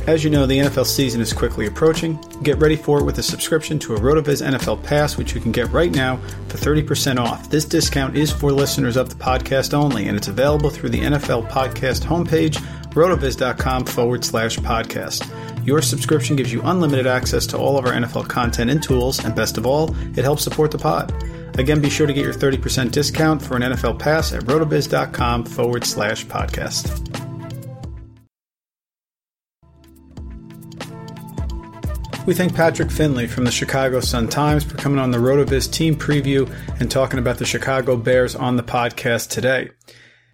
As 0.07 0.25
you 0.25 0.31
know, 0.31 0.47
the 0.47 0.59
NFL 0.59 0.85
season 0.85 1.21
is 1.21 1.33
quickly 1.33 1.67
approaching. 1.67 2.19
Get 2.43 2.59
ready 2.59 2.77
for 2.77 2.99
it 2.99 3.05
with 3.05 3.19
a 3.19 3.23
subscription 3.23 3.79
to 3.79 3.95
a 3.95 4.01
RotoViz 4.01 4.45
NFL 4.45 4.83
Pass, 4.83 5.17
which 5.17 5.33
you 5.35 5.41
can 5.41 5.53
get 5.53 5.71
right 5.71 5.93
now 5.93 6.17
for 6.49 6.59
30% 6.59 7.19
off. 7.19 7.49
This 7.49 7.65
discount 7.65 8.17
is 8.17 8.33
for 8.33 8.51
listeners 8.53 8.97
of 8.97 9.09
the 9.09 9.15
podcast 9.15 9.73
only, 9.73 10.09
and 10.09 10.17
it's 10.17 10.29
available 10.29 10.71
through 10.71 10.91
the 10.91 11.01
NFL 11.01 11.49
Podcast 11.49 12.01
homepage, 12.03 12.57
rotoviz.com 12.91 13.87
forward 13.87 14.25
slash 14.25 14.59
podcast. 14.59 15.52
Your 15.65 15.83
subscription 15.83 16.37
gives 16.37 16.53
you 16.53 16.63
unlimited 16.63 17.07
access 17.07 17.47
to 17.47 17.59
all 17.59 17.79
of 17.79 17.87
our 17.87 17.93
NFL 17.93 18.29
content 18.29 18.71
and 18.71 18.83
tools, 18.83 19.25
and 19.25 19.35
best 19.35 19.59
of 19.59 19.67
all, 19.67 19.95
it 20.17 20.25
helps 20.25 20.43
support 20.43 20.71
the 20.71 20.79
pod. 20.79 21.13
Again, 21.59 21.81
be 21.81 21.91
sure 21.91 22.07
to 22.07 22.13
get 22.13 22.25
your 22.25 22.35
30% 22.35 22.91
discount 22.91 23.43
for 23.43 23.57
an 23.57 23.63
NFL 23.63 23.99
pass 23.99 24.33
at 24.33 24.43
rotoviz.com 24.43 25.45
forward 25.45 25.85
slash 25.85 26.27
podcast. 26.27 26.89
We 32.25 32.35
thank 32.35 32.55
Patrick 32.55 32.91
Finley 32.91 33.27
from 33.27 33.45
the 33.45 33.51
Chicago 33.51 33.99
Sun 33.99 34.29
Times 34.29 34.63
for 34.63 34.77
coming 34.77 35.01
on 35.01 35.11
the 35.11 35.19
RotoViz 35.19 35.73
team 35.73 35.97
preview 35.97 36.49
and 36.79 36.89
talking 36.89 37.19
about 37.19 37.39
the 37.39 37.45
Chicago 37.45 37.97
Bears 37.97 38.37
on 38.37 38.57
the 38.57 38.63
podcast 38.63 39.29
today. 39.29 39.71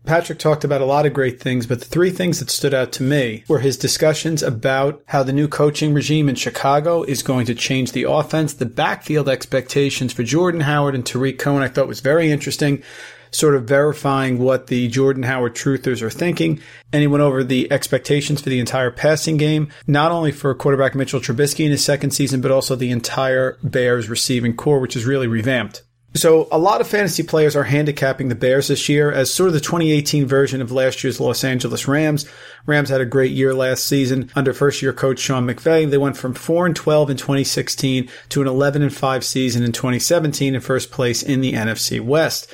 Patrick 0.05 0.39
talked 0.39 0.65
about 0.65 0.81
a 0.81 0.87
lot 0.87 1.05
of 1.05 1.13
great 1.13 1.41
things, 1.41 1.67
but 1.67 1.81
the 1.81 1.85
three 1.85 2.11
things 2.11 2.39
that 2.39 2.51
stood 2.51 2.73
out 2.73 2.93
to 2.93 3.03
me 3.03 3.45
were 3.47 3.59
his 3.59 3.77
discussions 3.77 4.43
about 4.43 5.03
how 5.07 5.23
the 5.23 5.33
new 5.33 5.49
coaching 5.49 5.93
regime 5.93 6.29
in 6.29 6.35
Chicago 6.35 7.03
is 7.03 7.23
going 7.23 7.45
to 7.47 7.55
change 7.55 7.93
the 7.93 8.05
offense, 8.05 8.55
the 8.55 8.65
backfield 8.65 9.29
expectations 9.29 10.13
for 10.13 10.23
Jordan 10.23 10.63
Howard 10.63 10.95
and 10.95 11.05
Tarik 11.05 11.39
Cohen 11.39 11.63
I 11.63 11.69
thought 11.69 11.89
was 11.89 12.01
very 12.01 12.31
interesting, 12.31 12.83
sort 13.31 13.55
of 13.55 13.65
verifying 13.65 14.39
what 14.39 14.69
the 14.69 14.89
Jordan 14.89 15.25
Howard 15.25 15.55
truthers 15.55 16.01
are 16.01 16.11
thinking. 16.11 16.61
And 16.93 17.03
he 17.03 17.07
went 17.07 17.23
over 17.23 17.45
the 17.45 17.71
expectations 17.71 18.41
for 18.41 18.49
the 18.49 18.61
entire 18.61 18.91
passing 18.91 19.37
game, 19.37 19.69
not 19.87 20.13
only 20.13 20.33
for 20.33 20.55
quarterback 20.55 20.95
Mitchell 20.95 21.21
Trubisky 21.21 21.65
in 21.65 21.71
his 21.71 21.85
second 21.85 22.13
season, 22.13 22.41
but 22.41 22.51
also 22.51 22.75
the 22.75 22.91
entire 22.91 23.59
Bears 23.63 24.09
receiving 24.09 24.57
corps, 24.57 24.81
which 24.81 24.97
is 24.97 25.05
really 25.05 25.27
revamped. 25.27 25.83
So 26.19 26.49
a 26.51 26.59
lot 26.59 26.81
of 26.81 26.89
fantasy 26.89 27.23
players 27.23 27.55
are 27.55 27.63
handicapping 27.63 28.29
the 28.29 28.35
Bears 28.35 28.67
this 28.67 28.89
year 28.89 29.13
as 29.13 29.33
sort 29.33 29.47
of 29.47 29.55
the 29.55 29.61
2018 29.61 30.27
version 30.27 30.61
of 30.61 30.73
last 30.73 31.05
year's 31.05 31.21
Los 31.21 31.45
Angeles 31.45 31.87
Rams. 31.87 32.29
Rams 32.67 32.89
had 32.89 33.01
a 33.01 33.07
great 33.07 33.31
year 33.31 33.55
last 33.55 33.87
season 33.87 34.29
under 34.35 34.53
first 34.53 34.83
year 34.83 34.93
coach 34.93 35.21
Sean 35.21 35.47
McVay. 35.47 35.89
They 35.89 35.97
went 35.97 36.17
from 36.17 36.35
4 36.35 36.67
and 36.67 36.75
12 36.75 37.11
in 37.11 37.17
2016 37.17 38.11
to 38.31 38.43
an 38.43 38.49
11 38.49 38.83
and 38.83 38.93
5 38.93 39.25
season 39.25 39.63
in 39.63 39.71
2017 39.71 40.57
in 40.57 40.61
first 40.61 40.91
place 40.91 41.23
in 41.23 41.41
the 41.41 41.53
NFC 41.53 42.01
West. 42.01 42.53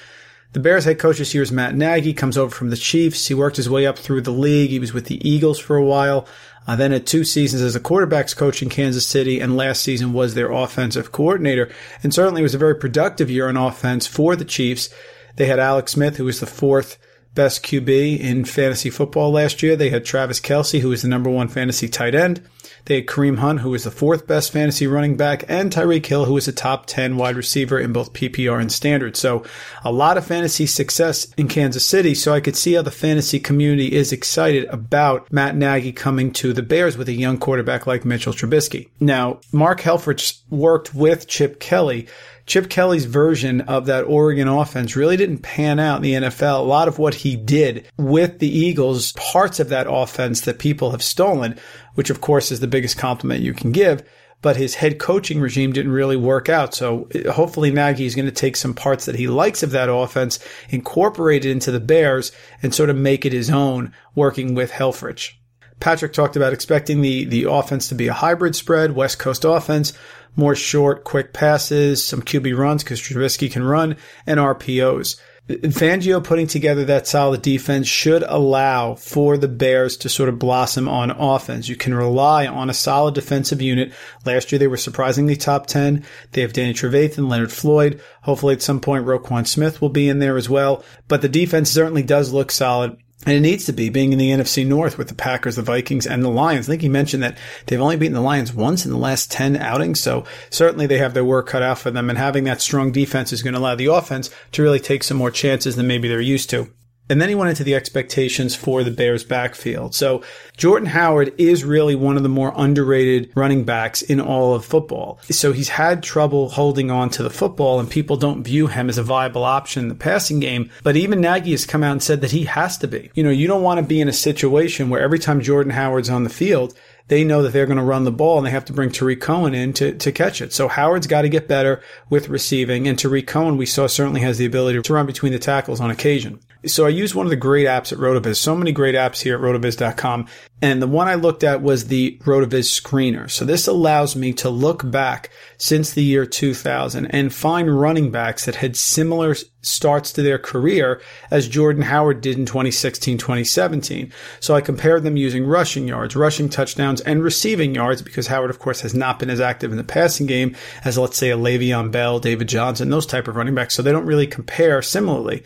The 0.52 0.60
Bears 0.60 0.84
head 0.84 1.00
coach 1.00 1.18
this 1.18 1.32
year 1.32 1.42
is 1.42 1.50
Matt 1.50 1.74
Nagy, 1.74 2.12
comes 2.12 2.38
over 2.38 2.54
from 2.54 2.70
the 2.70 2.76
Chiefs. 2.76 3.26
He 3.26 3.34
worked 3.34 3.56
his 3.56 3.68
way 3.68 3.86
up 3.86 3.98
through 3.98 4.20
the 4.20 4.30
league. 4.30 4.70
He 4.70 4.78
was 4.78 4.92
with 4.92 5.06
the 5.06 5.26
Eagles 5.28 5.58
for 5.58 5.74
a 5.74 5.84
while. 5.84 6.28
Uh, 6.66 6.76
then 6.76 6.92
had 6.92 7.06
two 7.06 7.24
seasons 7.24 7.62
as 7.62 7.76
a 7.76 7.80
quarterbacks 7.80 8.34
coach 8.34 8.62
in 8.62 8.68
Kansas 8.68 9.06
City, 9.06 9.40
and 9.40 9.56
last 9.56 9.82
season 9.82 10.12
was 10.12 10.34
their 10.34 10.50
offensive 10.50 11.12
coordinator. 11.12 11.70
And 12.02 12.14
certainly 12.14 12.42
was 12.42 12.54
a 12.54 12.58
very 12.58 12.74
productive 12.74 13.30
year 13.30 13.48
on 13.48 13.56
offense 13.56 14.06
for 14.06 14.34
the 14.34 14.44
Chiefs. 14.44 14.88
They 15.36 15.46
had 15.46 15.58
Alex 15.58 15.92
Smith, 15.92 16.16
who 16.16 16.24
was 16.24 16.40
the 16.40 16.46
fourth 16.46 16.98
best 17.34 17.64
QB 17.64 18.18
in 18.20 18.44
fantasy 18.44 18.90
football 18.90 19.32
last 19.32 19.62
year. 19.62 19.76
They 19.76 19.90
had 19.90 20.04
Travis 20.04 20.40
Kelce, 20.40 20.80
who 20.80 20.88
was 20.88 21.02
the 21.02 21.08
number 21.08 21.28
one 21.28 21.48
fantasy 21.48 21.88
tight 21.88 22.14
end. 22.14 22.40
They 22.86 22.96
had 22.96 23.06
Kareem 23.06 23.38
Hunt, 23.38 23.60
who 23.60 23.70
was 23.70 23.84
the 23.84 23.90
fourth 23.90 24.26
best 24.26 24.52
fantasy 24.52 24.86
running 24.86 25.16
back, 25.16 25.44
and 25.48 25.72
Tyreek 25.72 26.04
Hill, 26.04 26.26
who 26.26 26.34
was 26.34 26.48
a 26.48 26.52
top 26.52 26.86
10 26.86 27.16
wide 27.16 27.36
receiver 27.36 27.78
in 27.78 27.92
both 27.92 28.12
PPR 28.12 28.60
and 28.60 28.70
standard. 28.70 29.16
So 29.16 29.44
a 29.82 29.92
lot 29.92 30.18
of 30.18 30.26
fantasy 30.26 30.66
success 30.66 31.32
in 31.38 31.48
Kansas 31.48 31.86
City. 31.86 32.14
So 32.14 32.32
I 32.32 32.40
could 32.40 32.56
see 32.56 32.74
how 32.74 32.82
the 32.82 32.90
fantasy 32.90 33.40
community 33.40 33.92
is 33.92 34.12
excited 34.12 34.64
about 34.66 35.32
Matt 35.32 35.56
Nagy 35.56 35.92
coming 35.92 36.32
to 36.34 36.52
the 36.52 36.62
Bears 36.62 36.98
with 36.98 37.08
a 37.08 37.12
young 37.12 37.38
quarterback 37.38 37.86
like 37.86 38.04
Mitchell 38.04 38.32
Trubisky. 38.32 38.88
Now, 39.00 39.40
Mark 39.52 39.80
Helfrich 39.80 40.40
worked 40.50 40.94
with 40.94 41.26
Chip 41.26 41.60
Kelly 41.60 42.06
Chip 42.46 42.68
Kelly's 42.68 43.06
version 43.06 43.62
of 43.62 43.86
that 43.86 44.04
Oregon 44.04 44.48
offense 44.48 44.96
really 44.96 45.16
didn't 45.16 45.38
pan 45.38 45.78
out 45.78 45.96
in 45.96 46.02
the 46.02 46.28
NFL. 46.28 46.58
A 46.58 46.62
lot 46.62 46.88
of 46.88 46.98
what 46.98 47.14
he 47.14 47.36
did 47.36 47.86
with 47.96 48.38
the 48.38 48.48
Eagles, 48.48 49.12
parts 49.12 49.60
of 49.60 49.70
that 49.70 49.86
offense 49.88 50.42
that 50.42 50.58
people 50.58 50.90
have 50.90 51.02
stolen, 51.02 51.58
which 51.94 52.10
of 52.10 52.20
course 52.20 52.52
is 52.52 52.60
the 52.60 52.66
biggest 52.66 52.98
compliment 52.98 53.40
you 53.40 53.54
can 53.54 53.72
give. 53.72 54.02
But 54.42 54.58
his 54.58 54.74
head 54.74 54.98
coaching 54.98 55.40
regime 55.40 55.72
didn't 55.72 55.92
really 55.92 56.16
work 56.18 56.50
out. 56.50 56.74
So 56.74 57.08
uh, 57.14 57.32
hopefully 57.32 57.70
Nagy 57.70 58.04
is 58.04 58.14
going 58.14 58.26
to 58.26 58.32
take 58.32 58.56
some 58.56 58.74
parts 58.74 59.06
that 59.06 59.14
he 59.14 59.26
likes 59.26 59.62
of 59.62 59.70
that 59.70 59.88
offense, 59.88 60.38
incorporate 60.68 61.46
it 61.46 61.50
into 61.50 61.70
the 61.70 61.80
Bears, 61.80 62.30
and 62.62 62.74
sort 62.74 62.90
of 62.90 62.96
make 62.96 63.24
it 63.24 63.32
his 63.32 63.48
own, 63.48 63.94
working 64.14 64.54
with 64.54 64.70
Helfrich. 64.70 65.32
Patrick 65.80 66.12
talked 66.12 66.36
about 66.36 66.52
expecting 66.52 67.00
the, 67.00 67.24
the 67.24 67.44
offense 67.44 67.88
to 67.88 67.94
be 67.94 68.08
a 68.08 68.12
hybrid 68.12 68.54
spread, 68.54 68.94
West 68.94 69.18
Coast 69.18 69.44
offense, 69.44 69.92
more 70.36 70.54
short, 70.54 71.04
quick 71.04 71.32
passes, 71.32 72.04
some 72.04 72.22
QB 72.22 72.56
runs 72.56 72.82
because 72.82 73.00
Trubisky 73.00 73.50
can 73.50 73.62
run, 73.62 73.96
and 74.26 74.40
RPOs. 74.40 75.16
Fangio 75.46 76.24
putting 76.24 76.46
together 76.46 76.86
that 76.86 77.06
solid 77.06 77.42
defense 77.42 77.86
should 77.86 78.22
allow 78.22 78.94
for 78.94 79.36
the 79.36 79.48
Bears 79.48 79.98
to 79.98 80.08
sort 80.08 80.30
of 80.30 80.38
blossom 80.38 80.88
on 80.88 81.10
offense. 81.10 81.68
You 81.68 81.76
can 81.76 81.92
rely 81.92 82.46
on 82.46 82.70
a 82.70 82.74
solid 82.74 83.14
defensive 83.14 83.60
unit. 83.60 83.92
Last 84.24 84.50
year 84.50 84.58
they 84.58 84.68
were 84.68 84.78
surprisingly 84.78 85.36
top 85.36 85.66
10. 85.66 86.02
They 86.32 86.40
have 86.40 86.54
Danny 86.54 86.72
Trevathan, 86.72 87.28
Leonard 87.28 87.52
Floyd. 87.52 88.00
Hopefully 88.22 88.54
at 88.54 88.62
some 88.62 88.80
point 88.80 89.04
Roquan 89.04 89.46
Smith 89.46 89.82
will 89.82 89.90
be 89.90 90.08
in 90.08 90.18
there 90.18 90.38
as 90.38 90.48
well. 90.48 90.82
But 91.08 91.20
the 91.20 91.28
defense 91.28 91.70
certainly 91.70 92.02
does 92.02 92.32
look 92.32 92.50
solid. 92.50 92.96
And 93.26 93.34
it 93.36 93.40
needs 93.40 93.64
to 93.66 93.72
be 93.72 93.88
being 93.88 94.12
in 94.12 94.18
the 94.18 94.30
NFC 94.30 94.66
North 94.66 94.98
with 94.98 95.08
the 95.08 95.14
Packers, 95.14 95.56
the 95.56 95.62
Vikings, 95.62 96.06
and 96.06 96.22
the 96.22 96.28
Lions. 96.28 96.68
I 96.68 96.72
think 96.72 96.82
he 96.82 96.88
mentioned 96.88 97.22
that 97.22 97.38
they've 97.66 97.80
only 97.80 97.96
beaten 97.96 98.14
the 98.14 98.20
Lions 98.20 98.52
once 98.52 98.84
in 98.84 98.90
the 98.90 98.98
last 98.98 99.32
10 99.32 99.56
outings. 99.56 100.00
So 100.00 100.24
certainly 100.50 100.86
they 100.86 100.98
have 100.98 101.14
their 101.14 101.24
work 101.24 101.48
cut 101.48 101.62
out 101.62 101.78
for 101.78 101.90
them. 101.90 102.10
And 102.10 102.18
having 102.18 102.44
that 102.44 102.60
strong 102.60 102.92
defense 102.92 103.32
is 103.32 103.42
going 103.42 103.54
to 103.54 103.60
allow 103.60 103.74
the 103.74 103.86
offense 103.86 104.30
to 104.52 104.62
really 104.62 104.80
take 104.80 105.02
some 105.02 105.16
more 105.16 105.30
chances 105.30 105.76
than 105.76 105.86
maybe 105.86 106.08
they're 106.08 106.20
used 106.20 106.50
to. 106.50 106.70
And 107.08 107.20
then 107.20 107.28
he 107.28 107.34
went 107.34 107.50
into 107.50 107.64
the 107.64 107.74
expectations 107.74 108.56
for 108.56 108.82
the 108.82 108.90
Bears 108.90 109.24
backfield. 109.24 109.94
So 109.94 110.22
Jordan 110.56 110.88
Howard 110.88 111.34
is 111.38 111.64
really 111.64 111.94
one 111.94 112.16
of 112.16 112.22
the 112.22 112.28
more 112.28 112.52
underrated 112.56 113.30
running 113.34 113.64
backs 113.64 114.02
in 114.02 114.20
all 114.20 114.54
of 114.54 114.64
football. 114.64 115.18
So 115.30 115.52
he's 115.52 115.68
had 115.68 116.02
trouble 116.02 116.48
holding 116.48 116.90
on 116.90 117.10
to 117.10 117.22
the 117.22 117.30
football 117.30 117.78
and 117.78 117.90
people 117.90 118.16
don't 118.16 118.42
view 118.42 118.68
him 118.68 118.88
as 118.88 118.98
a 118.98 119.02
viable 119.02 119.44
option 119.44 119.82
in 119.84 119.88
the 119.88 119.94
passing 119.94 120.40
game. 120.40 120.70
But 120.82 120.96
even 120.96 121.20
Nagy 121.20 121.50
has 121.50 121.66
come 121.66 121.82
out 121.82 121.92
and 121.92 122.02
said 122.02 122.20
that 122.22 122.30
he 122.30 122.44
has 122.44 122.78
to 122.78 122.88
be. 122.88 123.10
You 123.14 123.22
know, 123.22 123.30
you 123.30 123.46
don't 123.46 123.62
want 123.62 123.80
to 123.80 123.86
be 123.86 124.00
in 124.00 124.08
a 124.08 124.12
situation 124.12 124.88
where 124.88 125.00
every 125.00 125.18
time 125.18 125.40
Jordan 125.40 125.72
Howard's 125.72 126.10
on 126.10 126.24
the 126.24 126.30
field, 126.30 126.74
they 127.08 127.24
know 127.24 127.42
that 127.42 127.52
they're 127.52 127.66
going 127.66 127.78
to 127.78 127.84
run 127.84 128.04
the 128.04 128.12
ball 128.12 128.38
and 128.38 128.46
they 128.46 128.50
have 128.50 128.64
to 128.66 128.72
bring 128.72 128.90
Tarik 128.90 129.20
Cohen 129.20 129.54
in 129.54 129.72
to, 129.74 129.94
to 129.94 130.12
catch 130.12 130.40
it. 130.40 130.52
So 130.52 130.68
Howard's 130.68 131.06
got 131.06 131.22
to 131.22 131.28
get 131.28 131.48
better 131.48 131.82
with 132.08 132.28
receiving 132.28 132.88
and 132.88 132.98
Tarik 132.98 133.26
Cohen 133.26 133.56
we 133.56 133.66
saw 133.66 133.86
certainly 133.86 134.20
has 134.22 134.38
the 134.38 134.46
ability 134.46 134.80
to 134.80 134.92
run 134.92 135.06
between 135.06 135.32
the 135.32 135.38
tackles 135.38 135.80
on 135.80 135.90
occasion. 135.90 136.40
So 136.66 136.86
I 136.86 136.90
use 136.90 137.14
one 137.14 137.26
of 137.26 137.30
the 137.30 137.36
great 137.36 137.66
apps 137.66 137.92
at 137.92 137.98
Rotoviz. 137.98 138.36
So 138.36 138.56
many 138.56 138.72
great 138.72 138.94
apps 138.94 139.20
here 139.20 139.34
at 139.34 139.42
rotoviz.com. 139.42 140.26
And 140.64 140.80
the 140.80 140.86
one 140.86 141.08
I 141.08 141.14
looked 141.14 141.44
at 141.44 141.60
was 141.60 141.88
the 141.88 142.18
Rotoviz 142.24 142.70
screener. 142.70 143.30
So 143.30 143.44
this 143.44 143.66
allows 143.66 144.16
me 144.16 144.32
to 144.32 144.48
look 144.48 144.90
back 144.90 145.28
since 145.58 145.92
the 145.92 146.02
year 146.02 146.24
2000 146.24 147.04
and 147.04 147.34
find 147.34 147.78
running 147.78 148.10
backs 148.10 148.46
that 148.46 148.54
had 148.54 148.74
similar 148.74 149.34
starts 149.60 150.10
to 150.12 150.22
their 150.22 150.38
career 150.38 151.02
as 151.30 151.48
Jordan 151.48 151.82
Howard 151.82 152.22
did 152.22 152.38
in 152.38 152.46
2016, 152.46 153.18
2017. 153.18 154.10
So 154.40 154.54
I 154.54 154.62
compared 154.62 155.02
them 155.02 155.18
using 155.18 155.44
rushing 155.44 155.86
yards, 155.86 156.16
rushing 156.16 156.48
touchdowns, 156.48 157.02
and 157.02 157.22
receiving 157.22 157.74
yards 157.74 158.00
because 158.00 158.28
Howard, 158.28 158.48
of 158.48 158.58
course, 158.58 158.80
has 158.80 158.94
not 158.94 159.18
been 159.18 159.28
as 159.28 159.40
active 159.40 159.70
in 159.70 159.76
the 159.76 159.84
passing 159.84 160.24
game 160.24 160.56
as, 160.82 160.96
let's 160.96 161.18
say, 161.18 161.28
a 161.28 161.36
Le'Veon 161.36 161.92
Bell, 161.92 162.20
David 162.20 162.48
Johnson, 162.48 162.88
those 162.88 163.04
type 163.04 163.28
of 163.28 163.36
running 163.36 163.54
backs. 163.54 163.74
So 163.74 163.82
they 163.82 163.92
don't 163.92 164.06
really 164.06 164.26
compare 164.26 164.80
similarly. 164.80 165.42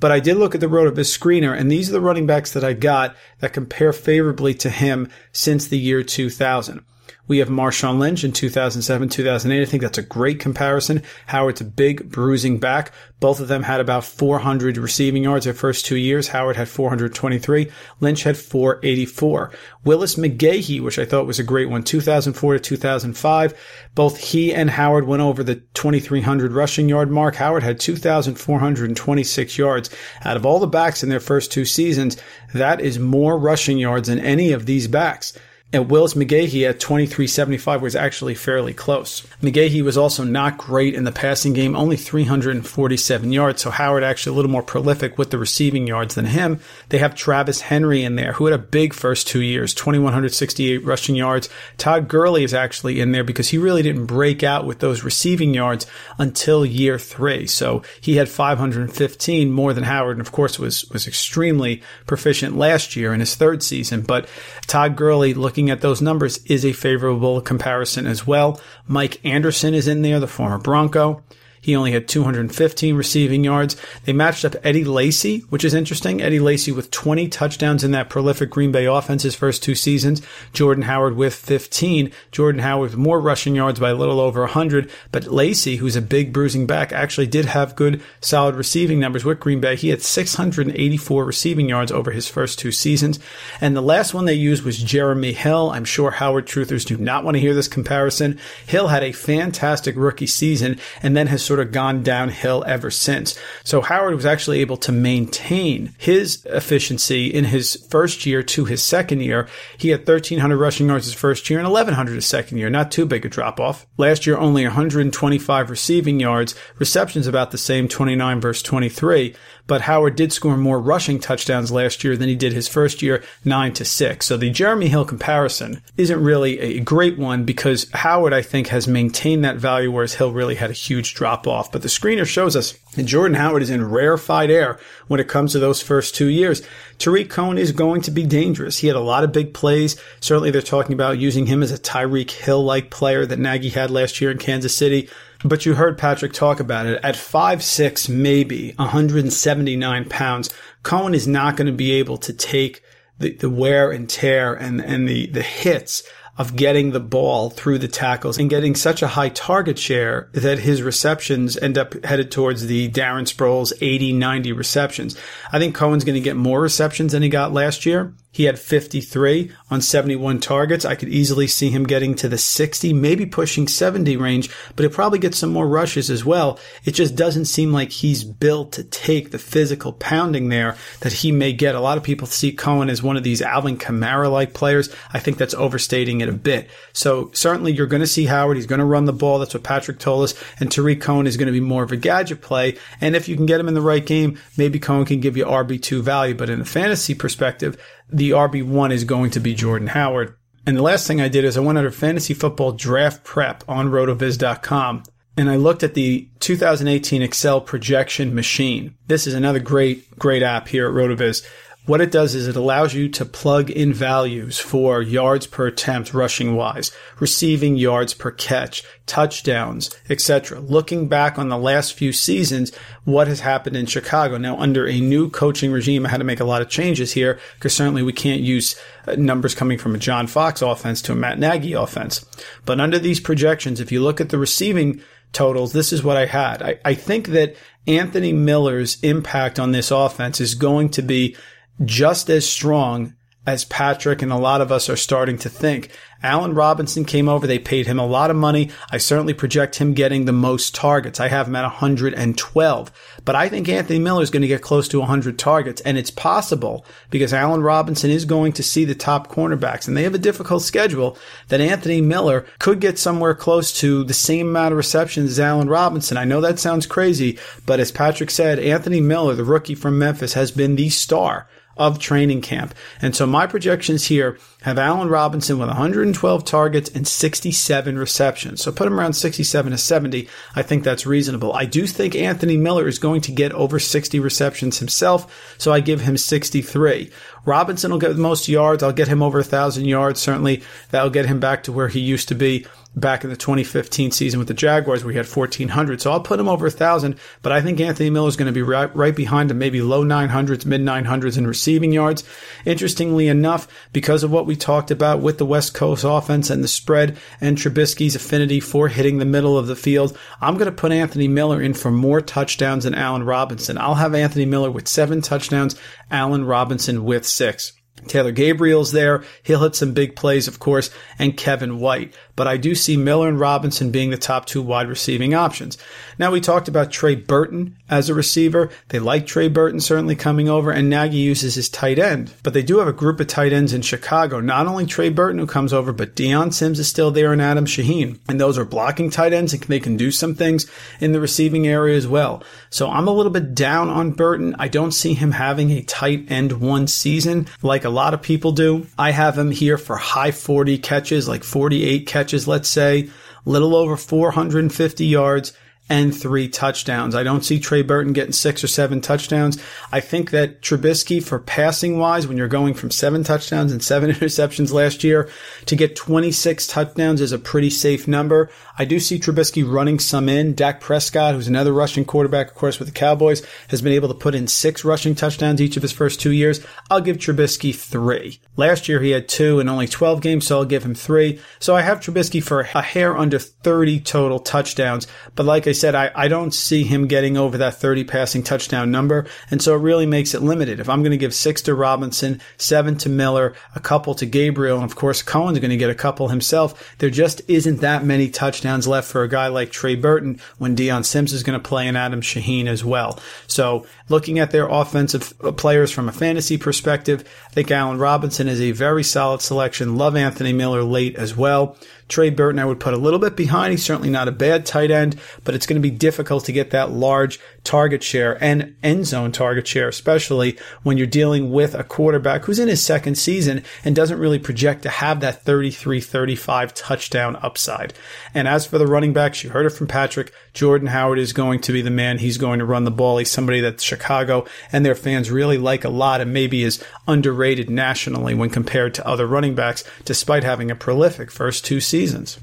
But 0.00 0.12
I 0.12 0.20
did 0.20 0.36
look 0.36 0.54
at 0.54 0.60
the 0.60 0.68
Rotoviz 0.68 1.16
screener, 1.16 1.58
and 1.58 1.70
these 1.70 1.88
are 1.88 1.92
the 1.92 2.00
running 2.00 2.26
backs 2.26 2.52
that 2.52 2.64
I 2.64 2.72
got 2.72 3.16
that 3.40 3.52
compare 3.52 3.92
favorably 3.92 4.54
to 4.54 4.70
him 4.70 5.10
since 5.32 5.66
the 5.66 5.78
year 5.78 6.02
2000. 6.02 6.84
We 7.28 7.38
have 7.38 7.48
Marshawn 7.48 7.98
Lynch 7.98 8.24
in 8.24 8.32
2007, 8.32 9.10
2008. 9.10 9.62
I 9.62 9.64
think 9.66 9.82
that's 9.82 9.98
a 9.98 10.02
great 10.02 10.40
comparison. 10.40 11.02
Howard's 11.26 11.60
a 11.60 11.64
big 11.64 12.10
bruising 12.10 12.58
back. 12.58 12.90
Both 13.20 13.38
of 13.38 13.48
them 13.48 13.64
had 13.64 13.80
about 13.80 14.04
400 14.04 14.78
receiving 14.78 15.24
yards 15.24 15.44
their 15.44 15.52
first 15.52 15.84
two 15.84 15.96
years. 15.96 16.28
Howard 16.28 16.56
had 16.56 16.68
423. 16.68 17.70
Lynch 18.00 18.22
had 18.22 18.38
484. 18.38 19.52
Willis 19.84 20.14
McGahee, 20.14 20.80
which 20.80 20.98
I 20.98 21.04
thought 21.04 21.26
was 21.26 21.38
a 21.38 21.44
great 21.44 21.68
one, 21.68 21.82
2004 21.82 22.54
to 22.54 22.58
2005. 22.58 23.54
Both 23.94 24.18
he 24.18 24.54
and 24.54 24.70
Howard 24.70 25.06
went 25.06 25.20
over 25.22 25.44
the 25.44 25.56
2300 25.74 26.52
rushing 26.52 26.88
yard 26.88 27.10
mark. 27.10 27.34
Howard 27.34 27.62
had 27.62 27.78
2,426 27.78 29.58
yards. 29.58 29.90
Out 30.24 30.36
of 30.38 30.46
all 30.46 30.60
the 30.60 30.66
backs 30.66 31.02
in 31.02 31.10
their 31.10 31.20
first 31.20 31.52
two 31.52 31.66
seasons, 31.66 32.16
that 32.54 32.80
is 32.80 32.98
more 32.98 33.38
rushing 33.38 33.76
yards 33.76 34.08
than 34.08 34.18
any 34.18 34.52
of 34.52 34.64
these 34.64 34.88
backs. 34.88 35.34
And 35.70 35.90
Willis 35.90 36.14
McGahee 36.14 36.66
at 36.66 36.80
2375 36.80 37.82
was 37.82 37.94
actually 37.94 38.34
fairly 38.34 38.72
close. 38.72 39.26
McGahee 39.42 39.82
was 39.82 39.98
also 39.98 40.24
not 40.24 40.56
great 40.56 40.94
in 40.94 41.04
the 41.04 41.12
passing 41.12 41.52
game, 41.52 41.76
only 41.76 41.96
347 41.96 43.32
yards. 43.32 43.60
So 43.60 43.70
Howard 43.70 44.02
actually 44.02 44.32
a 44.32 44.36
little 44.36 44.50
more 44.50 44.62
prolific 44.62 45.18
with 45.18 45.30
the 45.30 45.36
receiving 45.36 45.86
yards 45.86 46.14
than 46.14 46.24
him. 46.24 46.60
They 46.88 46.96
have 46.96 47.14
Travis 47.14 47.60
Henry 47.60 48.02
in 48.02 48.16
there, 48.16 48.32
who 48.32 48.46
had 48.46 48.54
a 48.54 48.58
big 48.58 48.94
first 48.94 49.28
two 49.28 49.42
years, 49.42 49.74
2168 49.74 50.86
rushing 50.86 51.16
yards. 51.16 51.50
Todd 51.76 52.08
Gurley 52.08 52.44
is 52.44 52.54
actually 52.54 52.98
in 52.98 53.12
there 53.12 53.24
because 53.24 53.48
he 53.48 53.58
really 53.58 53.82
didn't 53.82 54.06
break 54.06 54.42
out 54.42 54.64
with 54.64 54.78
those 54.78 55.04
receiving 55.04 55.52
yards 55.52 55.84
until 56.18 56.64
year 56.64 56.98
three. 56.98 57.46
So 57.46 57.82
he 58.00 58.16
had 58.16 58.30
515 58.30 59.52
more 59.52 59.74
than 59.74 59.84
Howard, 59.84 60.16
and 60.16 60.26
of 60.26 60.32
course 60.32 60.58
was 60.58 60.88
was 60.88 61.06
extremely 61.06 61.82
proficient 62.06 62.56
last 62.56 62.96
year 62.96 63.12
in 63.12 63.20
his 63.20 63.34
third 63.34 63.62
season. 63.62 64.00
But 64.00 64.30
Todd 64.66 64.96
Gurley 64.96 65.34
looking 65.34 65.57
looking 65.58 65.70
at 65.70 65.80
those 65.80 66.00
numbers 66.00 66.38
is 66.44 66.64
a 66.64 66.72
favorable 66.72 67.40
comparison 67.40 68.06
as 68.06 68.24
well. 68.24 68.60
Mike 68.86 69.18
Anderson 69.24 69.74
is 69.74 69.88
in 69.88 70.02
there, 70.02 70.20
the 70.20 70.28
former 70.28 70.56
Bronco. 70.56 71.20
He 71.60 71.76
only 71.76 71.92
had 71.92 72.08
215 72.08 72.96
receiving 72.96 73.44
yards. 73.44 73.76
They 74.04 74.12
matched 74.12 74.44
up 74.44 74.56
Eddie 74.62 74.84
Lacy, 74.84 75.40
which 75.50 75.64
is 75.64 75.74
interesting. 75.74 76.20
Eddie 76.20 76.40
Lacy 76.40 76.72
with 76.72 76.90
20 76.90 77.28
touchdowns 77.28 77.84
in 77.84 77.90
that 77.92 78.08
prolific 78.08 78.50
Green 78.50 78.72
Bay 78.72 78.86
offense 78.86 79.22
his 79.22 79.34
first 79.34 79.62
two 79.62 79.74
seasons. 79.74 80.22
Jordan 80.52 80.84
Howard 80.84 81.16
with 81.16 81.34
15. 81.34 82.10
Jordan 82.32 82.60
Howard 82.60 82.90
with 82.90 82.98
more 82.98 83.20
rushing 83.20 83.54
yards 83.54 83.80
by 83.80 83.90
a 83.90 83.94
little 83.94 84.20
over 84.20 84.40
100. 84.40 84.90
But 85.12 85.26
Lacy, 85.26 85.76
who's 85.76 85.96
a 85.96 86.02
big 86.02 86.32
bruising 86.32 86.66
back, 86.66 86.92
actually 86.92 87.26
did 87.26 87.46
have 87.46 87.76
good, 87.76 88.02
solid 88.20 88.54
receiving 88.54 89.00
numbers 89.00 89.24
with 89.24 89.40
Green 89.40 89.60
Bay. 89.60 89.76
He 89.76 89.88
had 89.88 90.02
684 90.02 91.24
receiving 91.24 91.68
yards 91.68 91.92
over 91.92 92.10
his 92.10 92.28
first 92.28 92.58
two 92.58 92.72
seasons. 92.72 93.18
And 93.60 93.76
the 93.76 93.80
last 93.80 94.14
one 94.14 94.24
they 94.24 94.34
used 94.34 94.64
was 94.64 94.82
Jeremy 94.82 95.32
Hill. 95.32 95.70
I'm 95.70 95.84
sure 95.84 96.12
Howard 96.12 96.46
truthers 96.46 96.86
do 96.86 96.96
not 96.96 97.24
want 97.24 97.36
to 97.36 97.40
hear 97.40 97.54
this 97.54 97.68
comparison. 97.68 98.38
Hill 98.66 98.88
had 98.88 99.02
a 99.02 99.12
fantastic 99.12 99.96
rookie 99.96 100.26
season 100.26 100.78
and 101.02 101.16
then 101.16 101.26
has 101.28 101.42
sort 101.48 101.58
of 101.58 101.72
gone 101.72 102.02
downhill 102.02 102.62
ever 102.66 102.90
since. 102.90 103.36
So 103.64 103.80
Howard 103.80 104.14
was 104.14 104.26
actually 104.26 104.60
able 104.60 104.76
to 104.76 104.92
maintain 104.92 105.94
his 105.98 106.44
efficiency 106.44 107.26
in 107.26 107.46
his 107.46 107.84
first 107.90 108.26
year 108.26 108.42
to 108.44 108.66
his 108.66 108.82
second 108.82 109.22
year. 109.22 109.48
He 109.76 109.88
had 109.88 110.00
1,300 110.00 110.56
rushing 110.56 110.86
yards 110.88 111.06
his 111.06 111.14
first 111.14 111.48
year 111.48 111.58
and 111.58 111.66
1,100 111.66 112.14
his 112.14 112.26
second 112.26 112.58
year. 112.58 112.70
Not 112.70 112.92
too 112.92 113.06
big 113.06 113.24
a 113.24 113.28
drop 113.28 113.58
off. 113.58 113.86
Last 113.96 114.26
year, 114.26 114.36
only 114.36 114.62
125 114.62 115.70
receiving 115.70 116.20
yards. 116.20 116.54
Receptions 116.78 117.26
about 117.26 117.50
the 117.50 117.58
same, 117.58 117.88
29 117.88 118.40
versus 118.40 118.62
23 118.62 119.34
but 119.68 119.82
Howard 119.82 120.16
did 120.16 120.32
score 120.32 120.56
more 120.56 120.80
rushing 120.80 121.20
touchdowns 121.20 121.70
last 121.70 122.02
year 122.02 122.16
than 122.16 122.28
he 122.28 122.34
did 122.34 122.52
his 122.52 122.66
first 122.66 123.02
year, 123.02 123.22
9 123.44 123.74
to 123.74 123.84
6. 123.84 124.26
So 124.26 124.36
the 124.36 124.50
Jeremy 124.50 124.88
Hill 124.88 125.04
comparison 125.04 125.82
isn't 125.96 126.20
really 126.20 126.58
a 126.58 126.80
great 126.80 127.18
one 127.18 127.44
because 127.44 127.88
Howard, 127.92 128.32
I 128.32 128.42
think, 128.42 128.68
has 128.68 128.88
maintained 128.88 129.44
that 129.44 129.58
value, 129.58 129.92
whereas 129.92 130.14
Hill 130.14 130.32
really 130.32 130.56
had 130.56 130.70
a 130.70 130.74
huge 130.74 131.14
drop 131.14 131.46
off. 131.46 131.70
But 131.70 131.82
the 131.82 131.88
screener 131.88 132.26
shows 132.26 132.56
us 132.56 132.72
that 132.96 133.04
Jordan 133.04 133.36
Howard 133.36 133.62
is 133.62 133.70
in 133.70 133.88
rarefied 133.88 134.50
air 134.50 134.80
when 135.06 135.20
it 135.20 135.28
comes 135.28 135.52
to 135.52 135.58
those 135.58 135.82
first 135.82 136.14
two 136.14 136.28
years. 136.28 136.62
Tarik 136.96 137.28
Cohen 137.28 137.58
is 137.58 137.70
going 137.72 138.00
to 138.02 138.10
be 138.10 138.24
dangerous. 138.24 138.78
He 138.78 138.86
had 138.86 138.96
a 138.96 139.00
lot 139.00 139.22
of 139.22 139.32
big 139.32 139.52
plays. 139.52 140.00
Certainly 140.20 140.50
they're 140.50 140.62
talking 140.62 140.94
about 140.94 141.18
using 141.18 141.46
him 141.46 141.62
as 141.62 141.70
a 141.70 141.78
Tyreek 141.78 142.30
Hill 142.30 142.64
like 142.64 142.90
player 142.90 143.26
that 143.26 143.38
Nagy 143.38 143.68
had 143.68 143.90
last 143.90 144.20
year 144.20 144.30
in 144.30 144.38
Kansas 144.38 144.74
City. 144.74 145.10
But 145.44 145.64
you 145.64 145.74
heard 145.74 145.98
Patrick 145.98 146.32
talk 146.32 146.58
about 146.58 146.86
it. 146.86 147.00
At 147.04 147.16
five 147.16 147.62
six, 147.62 148.08
maybe 148.08 148.72
179 148.76 150.08
pounds, 150.08 150.50
Cohen 150.82 151.14
is 151.14 151.28
not 151.28 151.56
going 151.56 151.66
to 151.66 151.72
be 151.72 151.92
able 151.92 152.18
to 152.18 152.32
take 152.32 152.82
the, 153.18 153.32
the 153.32 153.50
wear 153.50 153.90
and 153.90 154.08
tear 154.08 154.54
and, 154.54 154.80
and 154.80 155.08
the, 155.08 155.26
the 155.28 155.42
hits 155.42 156.02
of 156.38 156.54
getting 156.54 156.92
the 156.92 157.00
ball 157.00 157.50
through 157.50 157.78
the 157.78 157.88
tackles 157.88 158.38
and 158.38 158.48
getting 158.48 158.76
such 158.76 159.02
a 159.02 159.08
high 159.08 159.28
target 159.28 159.76
share 159.76 160.30
that 160.32 160.60
his 160.60 160.82
receptions 160.82 161.56
end 161.56 161.76
up 161.76 162.04
headed 162.04 162.30
towards 162.30 162.66
the 162.66 162.88
Darren 162.90 163.24
Sproles 163.24 163.72
80, 163.80 164.12
90 164.12 164.52
receptions. 164.52 165.18
I 165.52 165.58
think 165.58 165.74
Cohen's 165.74 166.04
going 166.04 166.14
to 166.14 166.20
get 166.20 166.36
more 166.36 166.60
receptions 166.60 167.10
than 167.10 167.24
he 167.24 167.28
got 167.28 167.52
last 167.52 167.84
year. 167.84 168.14
He 168.30 168.44
had 168.44 168.58
53 168.58 169.50
on 169.70 169.80
71 169.80 170.40
targets. 170.40 170.84
I 170.84 170.94
could 170.94 171.08
easily 171.08 171.46
see 171.46 171.70
him 171.70 171.84
getting 171.84 172.14
to 172.16 172.28
the 172.28 172.38
60, 172.38 172.92
maybe 172.92 173.26
pushing 173.26 173.66
70 173.66 174.16
range, 174.16 174.50
but 174.76 174.82
he'll 174.82 174.90
probably 174.90 175.18
get 175.18 175.34
some 175.34 175.50
more 175.50 175.66
rushes 175.66 176.10
as 176.10 176.24
well. 176.24 176.58
It 176.84 176.92
just 176.92 177.16
doesn't 177.16 177.46
seem 177.46 177.72
like 177.72 177.90
he's 177.90 178.24
built 178.24 178.72
to 178.72 178.84
take 178.84 179.30
the 179.30 179.38
physical 179.38 179.92
pounding 179.92 180.50
there 180.50 180.76
that 181.00 181.14
he 181.14 181.32
may 181.32 181.52
get. 181.52 181.74
A 181.74 181.80
lot 181.80 181.96
of 181.96 182.04
people 182.04 182.26
see 182.26 182.52
Cohen 182.52 182.90
as 182.90 183.02
one 183.02 183.16
of 183.16 183.24
these 183.24 183.42
Alvin 183.42 183.78
Kamara 183.78 184.30
like 184.30 184.52
players. 184.52 184.94
I 185.12 185.18
think 185.18 185.38
that's 185.38 185.54
overstating 185.54 186.20
it 186.20 186.28
a 186.28 186.32
bit. 186.32 186.68
So 186.92 187.30
certainly 187.32 187.72
you're 187.72 187.86
going 187.86 188.02
to 188.02 188.06
see 188.06 188.26
Howard. 188.26 188.56
He's 188.56 188.66
going 188.66 188.78
to 188.78 188.84
run 188.84 189.06
the 189.06 189.12
ball. 189.12 189.38
That's 189.38 189.54
what 189.54 189.62
Patrick 189.62 189.98
told 189.98 190.24
us. 190.24 190.34
And 190.60 190.70
Tarik 190.70 191.00
Cohen 191.00 191.26
is 191.26 191.36
going 191.36 191.46
to 191.46 191.52
be 191.52 191.60
more 191.60 191.82
of 191.82 191.92
a 191.92 191.96
gadget 191.96 192.42
play. 192.42 192.76
And 193.00 193.16
if 193.16 193.26
you 193.26 193.36
can 193.36 193.46
get 193.46 193.58
him 193.58 193.68
in 193.68 193.74
the 193.74 193.80
right 193.80 194.04
game, 194.04 194.38
maybe 194.56 194.78
Cohen 194.78 195.06
can 195.06 195.20
give 195.20 195.36
you 195.36 195.46
RB2 195.46 196.02
value. 196.02 196.34
But 196.34 196.50
in 196.50 196.60
a 196.60 196.66
fantasy 196.66 197.14
perspective, 197.14 197.80
the 198.10 198.30
RB1 198.30 198.92
is 198.92 199.04
going 199.04 199.30
to 199.32 199.40
be 199.40 199.54
Jordan 199.54 199.88
Howard. 199.88 200.34
And 200.66 200.76
the 200.76 200.82
last 200.82 201.06
thing 201.06 201.20
I 201.20 201.28
did 201.28 201.44
is 201.44 201.56
I 201.56 201.60
went 201.60 201.78
under 201.78 201.90
fantasy 201.90 202.34
football 202.34 202.72
draft 202.72 203.24
prep 203.24 203.64
on 203.68 203.90
rotoviz.com 203.90 205.02
and 205.38 205.48
I 205.48 205.54
looked 205.54 205.84
at 205.84 205.94
the 205.94 206.28
2018 206.40 207.22
Excel 207.22 207.60
projection 207.60 208.34
machine. 208.34 208.96
This 209.06 209.26
is 209.26 209.34
another 209.34 209.60
great, 209.60 210.18
great 210.18 210.42
app 210.42 210.66
here 210.66 210.88
at 210.88 210.94
Rotoviz 210.94 211.46
what 211.88 212.02
it 212.02 212.10
does 212.10 212.34
is 212.34 212.46
it 212.46 212.54
allows 212.54 212.92
you 212.92 213.08
to 213.08 213.24
plug 213.24 213.70
in 213.70 213.94
values 213.94 214.58
for 214.58 215.00
yards 215.00 215.46
per 215.46 215.68
attempt 215.68 216.12
rushing 216.12 216.54
wise, 216.54 216.92
receiving 217.18 217.76
yards 217.76 218.12
per 218.12 218.30
catch, 218.30 218.84
touchdowns, 219.06 219.90
etc. 220.10 220.60
Looking 220.60 221.08
back 221.08 221.38
on 221.38 221.48
the 221.48 221.56
last 221.56 221.94
few 221.94 222.12
seasons, 222.12 222.76
what 223.04 223.26
has 223.26 223.40
happened 223.40 223.74
in 223.74 223.86
Chicago. 223.86 224.36
Now, 224.36 224.58
under 224.58 224.86
a 224.86 225.00
new 225.00 225.30
coaching 225.30 225.72
regime, 225.72 226.04
I 226.04 226.10
had 226.10 226.18
to 226.18 226.24
make 226.24 226.40
a 226.40 226.44
lot 226.44 226.60
of 226.60 226.68
changes 226.68 227.12
here 227.12 227.40
because 227.54 227.74
certainly 227.74 228.02
we 228.02 228.12
can't 228.12 228.42
use 228.42 228.78
uh, 229.06 229.14
numbers 229.14 229.54
coming 229.54 229.78
from 229.78 229.94
a 229.94 229.98
John 229.98 230.26
Fox 230.26 230.60
offense 230.60 231.00
to 231.02 231.12
a 231.12 231.16
Matt 231.16 231.38
Nagy 231.38 231.72
offense. 231.72 232.26
But 232.66 232.80
under 232.80 232.98
these 232.98 233.18
projections, 233.18 233.80
if 233.80 233.90
you 233.90 234.02
look 234.02 234.20
at 234.20 234.28
the 234.28 234.36
receiving 234.36 235.00
totals, 235.32 235.72
this 235.72 235.94
is 235.94 236.04
what 236.04 236.18
I 236.18 236.26
had. 236.26 236.62
I, 236.62 236.78
I 236.84 236.92
think 236.92 237.28
that 237.28 237.56
Anthony 237.86 238.34
Miller's 238.34 239.02
impact 239.02 239.58
on 239.58 239.72
this 239.72 239.90
offense 239.90 240.38
is 240.38 240.54
going 240.54 240.90
to 240.90 241.00
be 241.00 241.34
just 241.84 242.28
as 242.30 242.48
strong 242.48 243.14
as 243.48 243.64
Patrick 243.64 244.20
and 244.20 244.30
a 244.30 244.36
lot 244.36 244.60
of 244.60 244.70
us 244.70 244.90
are 244.90 244.96
starting 244.96 245.38
to 245.38 245.48
think. 245.48 245.88
Allen 246.22 246.52
Robinson 246.52 247.06
came 247.06 247.30
over. 247.30 247.46
They 247.46 247.58
paid 247.58 247.86
him 247.86 247.98
a 247.98 248.06
lot 248.06 248.28
of 248.28 248.36
money. 248.36 248.70
I 248.90 248.98
certainly 248.98 249.32
project 249.32 249.76
him 249.76 249.94
getting 249.94 250.26
the 250.26 250.32
most 250.32 250.74
targets. 250.74 251.18
I 251.18 251.28
have 251.28 251.48
him 251.48 251.56
at 251.56 251.62
112. 251.62 253.20
But 253.24 253.36
I 253.36 253.48
think 253.48 253.66
Anthony 253.66 254.00
Miller 254.00 254.22
is 254.22 254.28
going 254.28 254.42
to 254.42 254.48
get 254.48 254.60
close 254.60 254.86
to 254.88 254.98
100 254.98 255.38
targets. 255.38 255.80
And 255.80 255.96
it's 255.96 256.10
possible 256.10 256.84
because 257.08 257.32
Allen 257.32 257.62
Robinson 257.62 258.10
is 258.10 258.26
going 258.26 258.52
to 258.52 258.62
see 258.62 258.84
the 258.84 258.94
top 258.94 259.28
cornerbacks 259.28 259.88
and 259.88 259.96
they 259.96 260.02
have 260.02 260.14
a 260.14 260.18
difficult 260.18 260.62
schedule 260.62 261.16
that 261.48 261.62
Anthony 261.62 262.02
Miller 262.02 262.44
could 262.58 262.80
get 262.80 262.98
somewhere 262.98 263.34
close 263.34 263.72
to 263.80 264.04
the 264.04 264.12
same 264.12 264.48
amount 264.48 264.72
of 264.72 264.76
receptions 264.76 265.30
as 265.30 265.40
Allen 265.40 265.70
Robinson. 265.70 266.18
I 266.18 266.24
know 266.26 266.42
that 266.42 266.58
sounds 266.58 266.84
crazy, 266.84 267.38
but 267.64 267.80
as 267.80 267.92
Patrick 267.92 268.30
said, 268.30 268.58
Anthony 268.58 269.00
Miller, 269.00 269.34
the 269.34 269.44
rookie 269.44 269.74
from 269.74 269.98
Memphis, 269.98 270.34
has 270.34 270.50
been 270.50 270.76
the 270.76 270.90
star 270.90 271.48
of 271.78 271.98
training 271.98 272.40
camp. 272.40 272.74
And 273.00 273.14
so 273.14 273.26
my 273.26 273.46
projections 273.46 274.06
here 274.06 274.38
have 274.62 274.78
Allen 274.78 275.08
Robinson 275.08 275.58
with 275.58 275.68
112 275.68 276.44
targets 276.44 276.90
and 276.90 277.06
67 277.06 277.98
receptions. 277.98 278.62
So 278.62 278.72
put 278.72 278.86
him 278.86 278.98
around 278.98 279.12
67 279.12 279.72
to 279.72 279.78
70. 279.78 280.28
I 280.56 280.62
think 280.62 280.82
that's 280.82 281.06
reasonable. 281.06 281.52
I 281.52 281.64
do 281.64 281.86
think 281.86 282.14
Anthony 282.14 282.56
Miller 282.56 282.88
is 282.88 282.98
going 282.98 283.20
to 283.22 283.32
get 283.32 283.52
over 283.52 283.78
60 283.78 284.18
receptions 284.18 284.78
himself. 284.78 285.54
So 285.58 285.72
I 285.72 285.80
give 285.80 286.00
him 286.00 286.16
63. 286.16 287.10
Robinson 287.44 287.90
will 287.90 287.98
get 287.98 288.08
the 288.08 288.20
most 288.20 288.48
yards. 288.48 288.82
I'll 288.82 288.92
get 288.92 289.08
him 289.08 289.22
over 289.22 289.38
a 289.38 289.44
thousand 289.44 289.86
yards. 289.86 290.20
Certainly 290.20 290.62
that'll 290.90 291.10
get 291.10 291.26
him 291.26 291.40
back 291.40 291.62
to 291.64 291.72
where 291.72 291.88
he 291.88 292.00
used 292.00 292.28
to 292.28 292.34
be 292.34 292.66
back 293.00 293.24
in 293.24 293.30
the 293.30 293.36
2015 293.36 294.10
season 294.10 294.38
with 294.38 294.48
the 294.48 294.54
Jaguars 294.54 295.04
where 295.04 295.12
he 295.12 295.16
had 295.16 295.26
1400. 295.26 296.00
So 296.00 296.12
I'll 296.12 296.20
put 296.20 296.40
him 296.40 296.48
over 296.48 296.66
a 296.66 296.70
thousand, 296.70 297.16
but 297.42 297.52
I 297.52 297.60
think 297.60 297.80
Anthony 297.80 298.10
Miller 298.10 298.28
is 298.28 298.36
going 298.36 298.46
to 298.46 298.52
be 298.52 298.62
right, 298.62 298.94
right 298.94 299.14
behind 299.14 299.50
him, 299.50 299.58
maybe 299.58 299.82
low 299.82 300.04
900s, 300.04 300.66
mid 300.66 300.80
900s 300.80 301.38
in 301.38 301.46
receiving 301.46 301.92
yards. 301.92 302.24
Interestingly 302.64 303.28
enough, 303.28 303.68
because 303.92 304.22
of 304.22 304.30
what 304.30 304.46
we 304.46 304.56
talked 304.56 304.90
about 304.90 305.20
with 305.20 305.38
the 305.38 305.46
West 305.46 305.74
Coast 305.74 306.04
offense 306.06 306.50
and 306.50 306.62
the 306.62 306.68
spread 306.68 307.18
and 307.40 307.56
Trubisky's 307.56 308.16
affinity 308.16 308.60
for 308.60 308.88
hitting 308.88 309.18
the 309.18 309.24
middle 309.24 309.56
of 309.56 309.66
the 309.66 309.76
field, 309.76 310.16
I'm 310.40 310.54
going 310.54 310.66
to 310.66 310.72
put 310.72 310.92
Anthony 310.92 311.28
Miller 311.28 311.60
in 311.60 311.74
for 311.74 311.90
more 311.90 312.20
touchdowns 312.20 312.84
than 312.84 312.94
Allen 312.94 313.24
Robinson. 313.24 313.78
I'll 313.78 313.94
have 313.94 314.14
Anthony 314.14 314.44
Miller 314.44 314.70
with 314.70 314.88
seven 314.88 315.22
touchdowns, 315.22 315.76
Allen 316.10 316.44
Robinson 316.44 317.04
with 317.04 317.26
six. 317.26 317.77
Taylor 318.06 318.32
Gabriel's 318.32 318.92
there. 318.92 319.24
He'll 319.42 319.62
hit 319.62 319.76
some 319.76 319.92
big 319.92 320.16
plays, 320.16 320.48
of 320.48 320.58
course, 320.58 320.90
and 321.18 321.36
Kevin 321.36 321.80
White. 321.80 322.14
But 322.36 322.46
I 322.46 322.56
do 322.56 322.74
see 322.74 322.96
Miller 322.96 323.28
and 323.28 323.40
Robinson 323.40 323.90
being 323.90 324.10
the 324.10 324.16
top 324.16 324.46
two 324.46 324.62
wide 324.62 324.88
receiving 324.88 325.34
options. 325.34 325.76
Now 326.18 326.30
we 326.30 326.40
talked 326.40 326.68
about 326.68 326.92
Trey 326.92 327.16
Burton 327.16 327.76
as 327.88 328.08
a 328.08 328.14
receiver. 328.14 328.70
They 328.88 328.98
like 328.98 329.26
Trey 329.26 329.48
Burton 329.48 329.80
certainly 329.80 330.14
coming 330.14 330.48
over, 330.48 330.70
and 330.70 330.88
Nagy 330.88 331.16
uses 331.16 331.56
his 331.56 331.68
tight 331.68 331.98
end. 331.98 332.32
But 332.42 332.54
they 332.54 332.62
do 332.62 332.78
have 332.78 332.88
a 332.88 332.92
group 332.92 333.18
of 333.20 333.26
tight 333.26 333.52
ends 333.52 333.72
in 333.72 333.82
Chicago. 333.82 334.40
Not 334.40 334.66
only 334.66 334.86
Trey 334.86 335.08
Burton 335.08 335.38
who 335.38 335.46
comes 335.46 335.72
over, 335.72 335.92
but 335.92 336.14
Dion 336.14 336.52
Sims 336.52 336.78
is 336.78 336.88
still 336.88 337.10
there 337.10 337.32
and 337.32 337.42
Adam 337.42 337.66
Shaheen. 337.66 338.18
And 338.28 338.40
those 338.40 338.58
are 338.58 338.64
blocking 338.64 339.10
tight 339.10 339.32
ends 339.32 339.52
and 339.52 339.62
they 339.62 339.80
can 339.80 339.96
do 339.96 340.10
some 340.10 340.34
things 340.34 340.70
in 341.00 341.12
the 341.12 341.20
receiving 341.20 341.66
area 341.66 341.96
as 341.96 342.06
well. 342.06 342.42
So 342.70 342.88
I'm 342.90 343.08
a 343.08 343.12
little 343.12 343.32
bit 343.32 343.54
down 343.54 343.88
on 343.88 344.12
Burton. 344.12 344.54
I 344.58 344.68
don't 344.68 344.92
see 344.92 345.14
him 345.14 345.32
having 345.32 345.70
a 345.70 345.82
tight 345.82 346.30
end 346.30 346.60
one 346.60 346.86
season 346.86 347.46
like 347.62 347.84
a 347.88 347.90
lot 347.90 348.12
of 348.12 348.20
people 348.20 348.52
do. 348.52 348.86
I 348.98 349.12
have 349.12 349.36
him 349.36 349.50
here 349.50 349.78
for 349.78 349.96
high 349.96 350.30
40 350.30 350.78
catches, 350.78 351.26
like 351.26 351.42
48 351.42 352.06
catches, 352.06 352.46
let's 352.46 352.68
say, 352.68 353.08
a 353.46 353.50
little 353.50 353.74
over 353.74 353.96
450 353.96 355.06
yards 355.06 355.54
and 355.88 356.14
three 356.14 356.48
touchdowns. 356.48 357.14
I 357.14 357.22
don't 357.22 357.44
see 357.44 357.58
Trey 357.58 357.82
Burton 357.82 358.12
getting 358.12 358.32
six 358.32 358.62
or 358.62 358.68
seven 358.68 359.00
touchdowns. 359.00 359.62
I 359.90 360.00
think 360.00 360.30
that 360.32 360.60
Trubisky 360.60 361.22
for 361.22 361.38
passing 361.38 361.98
wise, 361.98 362.26
when 362.26 362.36
you're 362.36 362.48
going 362.48 362.74
from 362.74 362.90
seven 362.90 363.24
touchdowns 363.24 363.72
and 363.72 363.82
seven 363.82 364.10
interceptions 364.12 364.72
last 364.72 365.02
year 365.02 365.28
to 365.66 365.76
get 365.76 365.96
26 365.96 366.66
touchdowns 366.66 367.20
is 367.20 367.32
a 367.32 367.38
pretty 367.38 367.70
safe 367.70 368.06
number. 368.06 368.50
I 368.78 368.84
do 368.84 369.00
see 369.00 369.18
Trubisky 369.18 369.68
running 369.68 369.98
some 369.98 370.28
in. 370.28 370.54
Dak 370.54 370.80
Prescott, 370.80 371.34
who's 371.34 371.48
another 371.48 371.72
rushing 371.72 372.04
quarterback, 372.04 372.48
of 372.48 372.54
course, 372.54 372.78
with 372.78 372.88
the 372.88 372.94
Cowboys, 372.94 373.44
has 373.68 373.82
been 373.82 373.92
able 373.92 374.08
to 374.08 374.14
put 374.14 374.34
in 374.34 374.46
six 374.46 374.84
rushing 374.84 375.14
touchdowns 375.14 375.60
each 375.60 375.76
of 375.76 375.82
his 375.82 375.92
first 375.92 376.20
two 376.20 376.32
years. 376.32 376.64
I'll 376.90 377.00
give 377.00 377.16
Trubisky 377.16 377.74
three. 377.74 378.40
Last 378.56 378.88
year 378.88 379.00
he 379.00 379.10
had 379.10 379.28
two 379.28 379.58
in 379.58 379.68
only 379.68 379.88
12 379.88 380.20
games, 380.20 380.46
so 380.46 380.58
I'll 380.58 380.64
give 380.64 380.84
him 380.84 380.94
three. 380.94 381.40
So 381.58 381.74
I 381.74 381.82
have 381.82 382.00
Trubisky 382.00 382.42
for 382.42 382.60
a 382.60 382.82
hair 382.82 383.16
under 383.16 383.38
30 383.38 384.00
total 384.00 384.38
touchdowns. 384.38 385.06
But 385.34 385.46
like 385.46 385.66
I 385.66 385.72
said, 385.78 385.94
I, 385.94 386.10
I 386.14 386.28
don't 386.28 386.52
see 386.52 386.84
him 386.84 387.06
getting 387.06 387.36
over 387.36 387.58
that 387.58 387.74
30 387.76 388.04
passing 388.04 388.42
touchdown 388.42 388.90
number. 388.90 389.26
And 389.50 389.62
so 389.62 389.74
it 389.74 389.78
really 389.78 390.06
makes 390.06 390.34
it 390.34 390.42
limited. 390.42 390.80
If 390.80 390.88
I'm 390.88 391.02
going 391.02 391.12
to 391.12 391.16
give 391.16 391.34
six 391.34 391.62
to 391.62 391.74
Robinson, 391.74 392.40
seven 392.56 392.96
to 392.98 393.08
Miller, 393.08 393.54
a 393.74 393.80
couple 393.80 394.14
to 394.16 394.26
Gabriel, 394.26 394.76
and 394.80 394.84
of 394.84 394.96
course 394.96 395.22
Cohen's 395.22 395.58
going 395.58 395.70
to 395.70 395.76
get 395.76 395.90
a 395.90 395.94
couple 395.94 396.28
himself, 396.28 396.96
there 396.98 397.10
just 397.10 397.40
isn't 397.48 397.80
that 397.80 398.04
many 398.04 398.28
touchdowns 398.28 398.86
left 398.86 399.10
for 399.10 399.22
a 399.22 399.28
guy 399.28 399.48
like 399.48 399.70
Trey 399.70 399.94
Burton 399.94 400.40
when 400.58 400.74
Dion 400.74 401.04
Sims 401.04 401.32
is 401.32 401.42
going 401.42 401.58
to 401.58 401.68
play 401.68 401.88
and 401.88 401.96
Adam 401.96 402.20
Shaheen 402.20 402.66
as 402.66 402.84
well. 402.84 403.18
So 403.46 403.86
looking 404.08 404.38
at 404.38 404.50
their 404.50 404.68
offensive 404.68 405.38
players 405.56 405.90
from 405.90 406.08
a 406.08 406.12
fantasy 406.12 406.56
perspective, 406.58 407.24
I 407.46 407.50
think 407.50 407.70
Allen 407.70 407.98
Robinson 407.98 408.48
is 408.48 408.60
a 408.60 408.72
very 408.72 409.04
solid 409.04 409.40
selection. 409.40 409.96
Love 409.96 410.16
Anthony 410.16 410.52
Miller 410.52 410.82
late 410.82 411.16
as 411.16 411.36
well. 411.36 411.76
Trey 412.08 412.30
Burton, 412.30 412.58
I 412.58 412.64
would 412.64 412.80
put 412.80 412.94
a 412.94 412.98
little 412.98 413.18
bit 413.18 413.36
behind. 413.36 413.72
He's 413.72 413.84
certainly 413.84 414.10
not 414.10 414.28
a 414.28 414.32
bad 414.32 414.64
tight 414.64 414.90
end, 414.90 415.20
but 415.44 415.54
it's 415.54 415.66
going 415.66 415.80
to 415.80 415.88
be 415.88 415.94
difficult 415.94 416.46
to 416.46 416.52
get 416.52 416.70
that 416.70 416.90
large 416.90 417.38
target 417.68 418.02
share 418.02 418.42
and 418.42 418.74
end 418.82 419.06
zone 419.06 419.30
target 419.30 419.68
share, 419.68 419.88
especially 419.88 420.56
when 420.84 420.96
you're 420.96 421.06
dealing 421.06 421.52
with 421.52 421.74
a 421.74 421.84
quarterback 421.84 422.46
who's 422.46 422.58
in 422.58 422.66
his 422.66 422.82
second 422.82 423.16
season 423.16 423.62
and 423.84 423.94
doesn't 423.94 424.18
really 424.18 424.38
project 424.38 424.82
to 424.82 424.88
have 424.88 425.20
that 425.20 425.44
33 425.44 426.00
35 426.00 426.72
touchdown 426.72 427.36
upside. 427.42 427.92
And 428.32 428.48
as 428.48 428.64
for 428.64 428.78
the 428.78 428.86
running 428.86 429.12
backs, 429.12 429.44
you 429.44 429.50
heard 429.50 429.66
it 429.66 429.70
from 429.70 429.86
Patrick. 429.86 430.32
Jordan 430.54 430.88
Howard 430.88 431.18
is 431.18 431.34
going 431.34 431.60
to 431.60 431.72
be 431.72 431.82
the 431.82 431.90
man. 431.90 432.16
He's 432.16 432.38
going 432.38 432.58
to 432.58 432.64
run 432.64 432.84
the 432.84 432.90
ball. 432.90 433.18
He's 433.18 433.30
somebody 433.30 433.60
that 433.60 433.82
Chicago 433.82 434.46
and 434.72 434.82
their 434.84 434.94
fans 434.94 435.30
really 435.30 435.58
like 435.58 435.84
a 435.84 435.90
lot 435.90 436.22
and 436.22 436.32
maybe 436.32 436.62
is 436.62 436.82
underrated 437.06 437.68
nationally 437.68 438.34
when 438.34 438.48
compared 438.48 438.94
to 438.94 439.06
other 439.06 439.26
running 439.26 439.54
backs, 439.54 439.84
despite 440.06 440.42
having 440.42 440.70
a 440.70 440.74
prolific 440.74 441.30
first 441.30 441.66
two 441.66 441.82
seasons. 441.82 442.38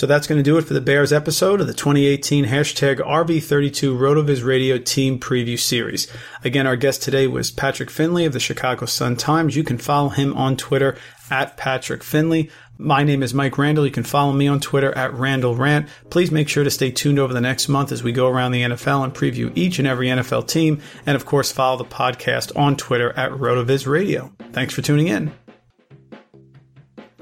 So 0.00 0.06
that's 0.06 0.26
going 0.26 0.38
to 0.38 0.42
do 0.42 0.56
it 0.56 0.62
for 0.62 0.72
the 0.72 0.80
Bears 0.80 1.12
episode 1.12 1.60
of 1.60 1.66
the 1.66 1.74
2018 1.74 2.46
hashtag 2.46 3.00
RV32 3.00 3.98
RotoViz 3.98 4.42
Radio 4.42 4.78
Team 4.78 5.20
Preview 5.20 5.60
Series. 5.60 6.10
Again, 6.42 6.66
our 6.66 6.74
guest 6.74 7.02
today 7.02 7.26
was 7.26 7.50
Patrick 7.50 7.90
Finley 7.90 8.24
of 8.24 8.32
the 8.32 8.40
Chicago 8.40 8.86
Sun 8.86 9.16
Times. 9.16 9.56
You 9.56 9.62
can 9.62 9.76
follow 9.76 10.08
him 10.08 10.32
on 10.32 10.56
Twitter 10.56 10.96
at 11.30 11.58
Patrick 11.58 12.02
Finley. 12.02 12.48
My 12.78 13.04
name 13.04 13.22
is 13.22 13.34
Mike 13.34 13.58
Randall. 13.58 13.84
You 13.84 13.92
can 13.92 14.04
follow 14.04 14.32
me 14.32 14.48
on 14.48 14.58
Twitter 14.58 14.96
at 14.96 15.12
Randall 15.12 15.54
Rant. 15.54 15.86
Please 16.08 16.30
make 16.30 16.48
sure 16.48 16.64
to 16.64 16.70
stay 16.70 16.90
tuned 16.90 17.18
over 17.18 17.34
the 17.34 17.42
next 17.42 17.68
month 17.68 17.92
as 17.92 18.02
we 18.02 18.10
go 18.10 18.26
around 18.26 18.52
the 18.52 18.62
NFL 18.62 19.04
and 19.04 19.12
preview 19.12 19.52
each 19.54 19.78
and 19.78 19.86
every 19.86 20.06
NFL 20.06 20.48
team. 20.48 20.80
And 21.04 21.14
of 21.14 21.26
course, 21.26 21.52
follow 21.52 21.76
the 21.76 21.84
podcast 21.84 22.56
on 22.58 22.78
Twitter 22.78 23.12
at 23.18 23.32
RotoViz 23.32 23.86
Radio. 23.86 24.32
Thanks 24.52 24.72
for 24.72 24.80
tuning 24.80 25.08
in. 25.08 25.30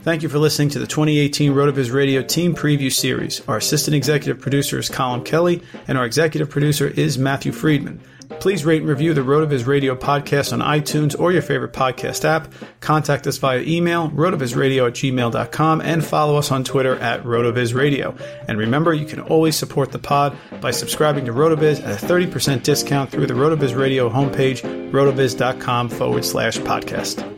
Thank 0.03 0.23
you 0.23 0.29
for 0.29 0.39
listening 0.39 0.71
to 0.71 0.79
the 0.79 0.87
2018 0.87 1.53
RotoViz 1.53 1.93
Radio 1.93 2.23
Team 2.23 2.55
Preview 2.55 2.91
Series. 2.93 3.47
Our 3.49 3.57
assistant 3.59 3.95
executive 3.95 4.41
producer 4.41 4.79
is 4.79 4.89
Colin 4.89 5.25
Kelly, 5.25 5.63
and 5.87 5.99
our 5.99 6.07
executive 6.07 6.49
producer 6.49 6.87
is 6.87 7.19
Matthew 7.19 7.53
Friedman. 7.53 8.01
Please 8.41 8.65
rate 8.65 8.83
and 8.83 8.89
review 8.89 9.15
the 9.15 9.23
RotoViz 9.23 9.67
Radio 9.67 9.97
podcast 9.97 10.53
on 10.53 10.61
iTunes 10.61 11.19
or 11.19 11.33
your 11.33 11.43
favorite 11.43 11.73
podcast 11.73 12.25
app. 12.25 12.53
Contact 12.81 13.27
us 13.27 13.39
via 13.39 13.61
email, 13.61 14.11
rotovizradio 14.11 14.87
at 14.87 14.95
gmail.com, 14.95 15.81
and 15.81 16.05
follow 16.05 16.37
us 16.37 16.53
on 16.53 16.63
Twitter 16.63 16.97
at 16.97 17.25
rotovizradio. 17.25 18.19
And 18.47 18.59
remember, 18.59 18.95
you 18.95 19.07
can 19.07 19.21
always 19.21 19.57
support 19.57 19.93
the 19.93 19.99
pod 19.99 20.37
by 20.61 20.71
subscribing 20.71 21.25
to 21.25 21.33
RotoViz 21.33 21.85
at 21.85 22.03
a 22.03 22.07
30% 22.07 22.63
discount 22.63 23.11
through 23.11 23.27
the 23.27 23.35
RotoViz 23.35 23.77
Radio 23.77 24.09
homepage, 24.09 24.63
rotoviz.com 24.93 25.89
forward 25.89 26.25
slash 26.25 26.59
podcast. 26.59 27.38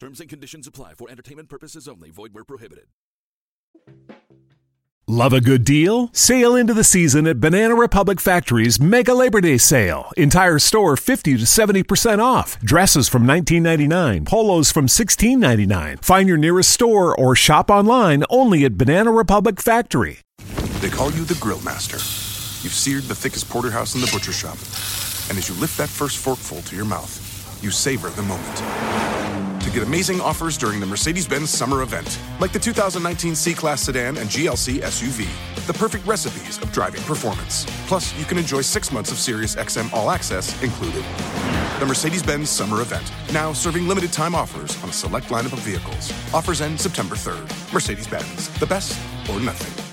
Terms 0.00 0.20
and 0.20 0.28
conditions 0.28 0.66
apply 0.68 0.94
for 0.94 1.10
entertainment 1.10 1.48
purposes 1.48 1.88
only. 1.88 2.10
Void 2.10 2.32
where 2.32 2.44
prohibited. 2.44 2.86
Love 5.10 5.32
a 5.32 5.40
good 5.40 5.64
deal? 5.64 6.10
Sail 6.12 6.54
into 6.54 6.74
the 6.74 6.84
season 6.84 7.26
at 7.26 7.40
Banana 7.40 7.74
Republic 7.74 8.20
Factory's 8.20 8.78
Mega 8.78 9.14
Labor 9.14 9.40
Day 9.40 9.56
Sale. 9.56 10.12
Entire 10.18 10.58
store 10.58 10.96
50 10.98 11.38
to 11.38 11.44
70% 11.44 12.18
off. 12.22 12.60
Dresses 12.60 13.08
from 13.08 13.26
$19.99, 13.26 14.26
polos 14.26 14.70
from 14.70 14.86
$16.99. 14.86 16.04
Find 16.04 16.28
your 16.28 16.36
nearest 16.36 16.70
store 16.70 17.18
or 17.18 17.34
shop 17.34 17.70
online 17.70 18.22
only 18.28 18.66
at 18.66 18.76
Banana 18.76 19.10
Republic 19.10 19.62
Factory. 19.62 20.20
They 20.80 20.90
call 20.90 21.10
you 21.12 21.24
the 21.24 21.38
Grill 21.40 21.62
Master. 21.62 21.96
You've 22.62 22.74
seared 22.74 23.04
the 23.04 23.14
thickest 23.14 23.48
porterhouse 23.48 23.94
in 23.94 24.02
the 24.02 24.10
butcher 24.12 24.32
shop. 24.32 24.58
And 25.30 25.38
as 25.38 25.48
you 25.48 25.54
lift 25.54 25.78
that 25.78 25.88
first 25.88 26.18
forkful 26.18 26.60
to 26.62 26.76
your 26.76 26.84
mouth, 26.84 27.64
you 27.64 27.70
savor 27.70 28.10
the 28.10 28.22
moment. 28.22 29.47
Get 29.78 29.86
amazing 29.86 30.20
offers 30.20 30.58
during 30.58 30.80
the 30.80 30.86
Mercedes 30.86 31.28
Benz 31.28 31.50
summer 31.50 31.82
event, 31.82 32.18
like 32.40 32.50
the 32.50 32.58
2019 32.58 33.36
C 33.36 33.54
Class 33.54 33.82
sedan 33.82 34.16
and 34.16 34.28
GLC 34.28 34.80
SUV, 34.80 35.28
the 35.68 35.72
perfect 35.72 36.04
recipes 36.04 36.58
of 36.58 36.72
driving 36.72 37.00
performance. 37.02 37.64
Plus, 37.86 38.12
you 38.18 38.24
can 38.24 38.38
enjoy 38.38 38.60
six 38.60 38.90
months 38.90 39.12
of 39.12 39.18
Sirius 39.18 39.54
XM 39.54 39.92
All 39.92 40.10
Access 40.10 40.60
included. 40.64 41.04
The 41.78 41.86
Mercedes 41.86 42.24
Benz 42.24 42.50
summer 42.50 42.80
event, 42.80 43.12
now 43.32 43.52
serving 43.52 43.86
limited 43.86 44.12
time 44.12 44.34
offers 44.34 44.76
on 44.82 44.88
a 44.88 44.92
select 44.92 45.28
lineup 45.28 45.52
of 45.52 45.60
vehicles. 45.60 46.12
Offers 46.34 46.60
end 46.60 46.80
September 46.80 47.14
3rd. 47.14 47.72
Mercedes 47.72 48.08
Benz, 48.08 48.48
the 48.58 48.66
best 48.66 48.98
or 49.30 49.38
nothing. 49.38 49.87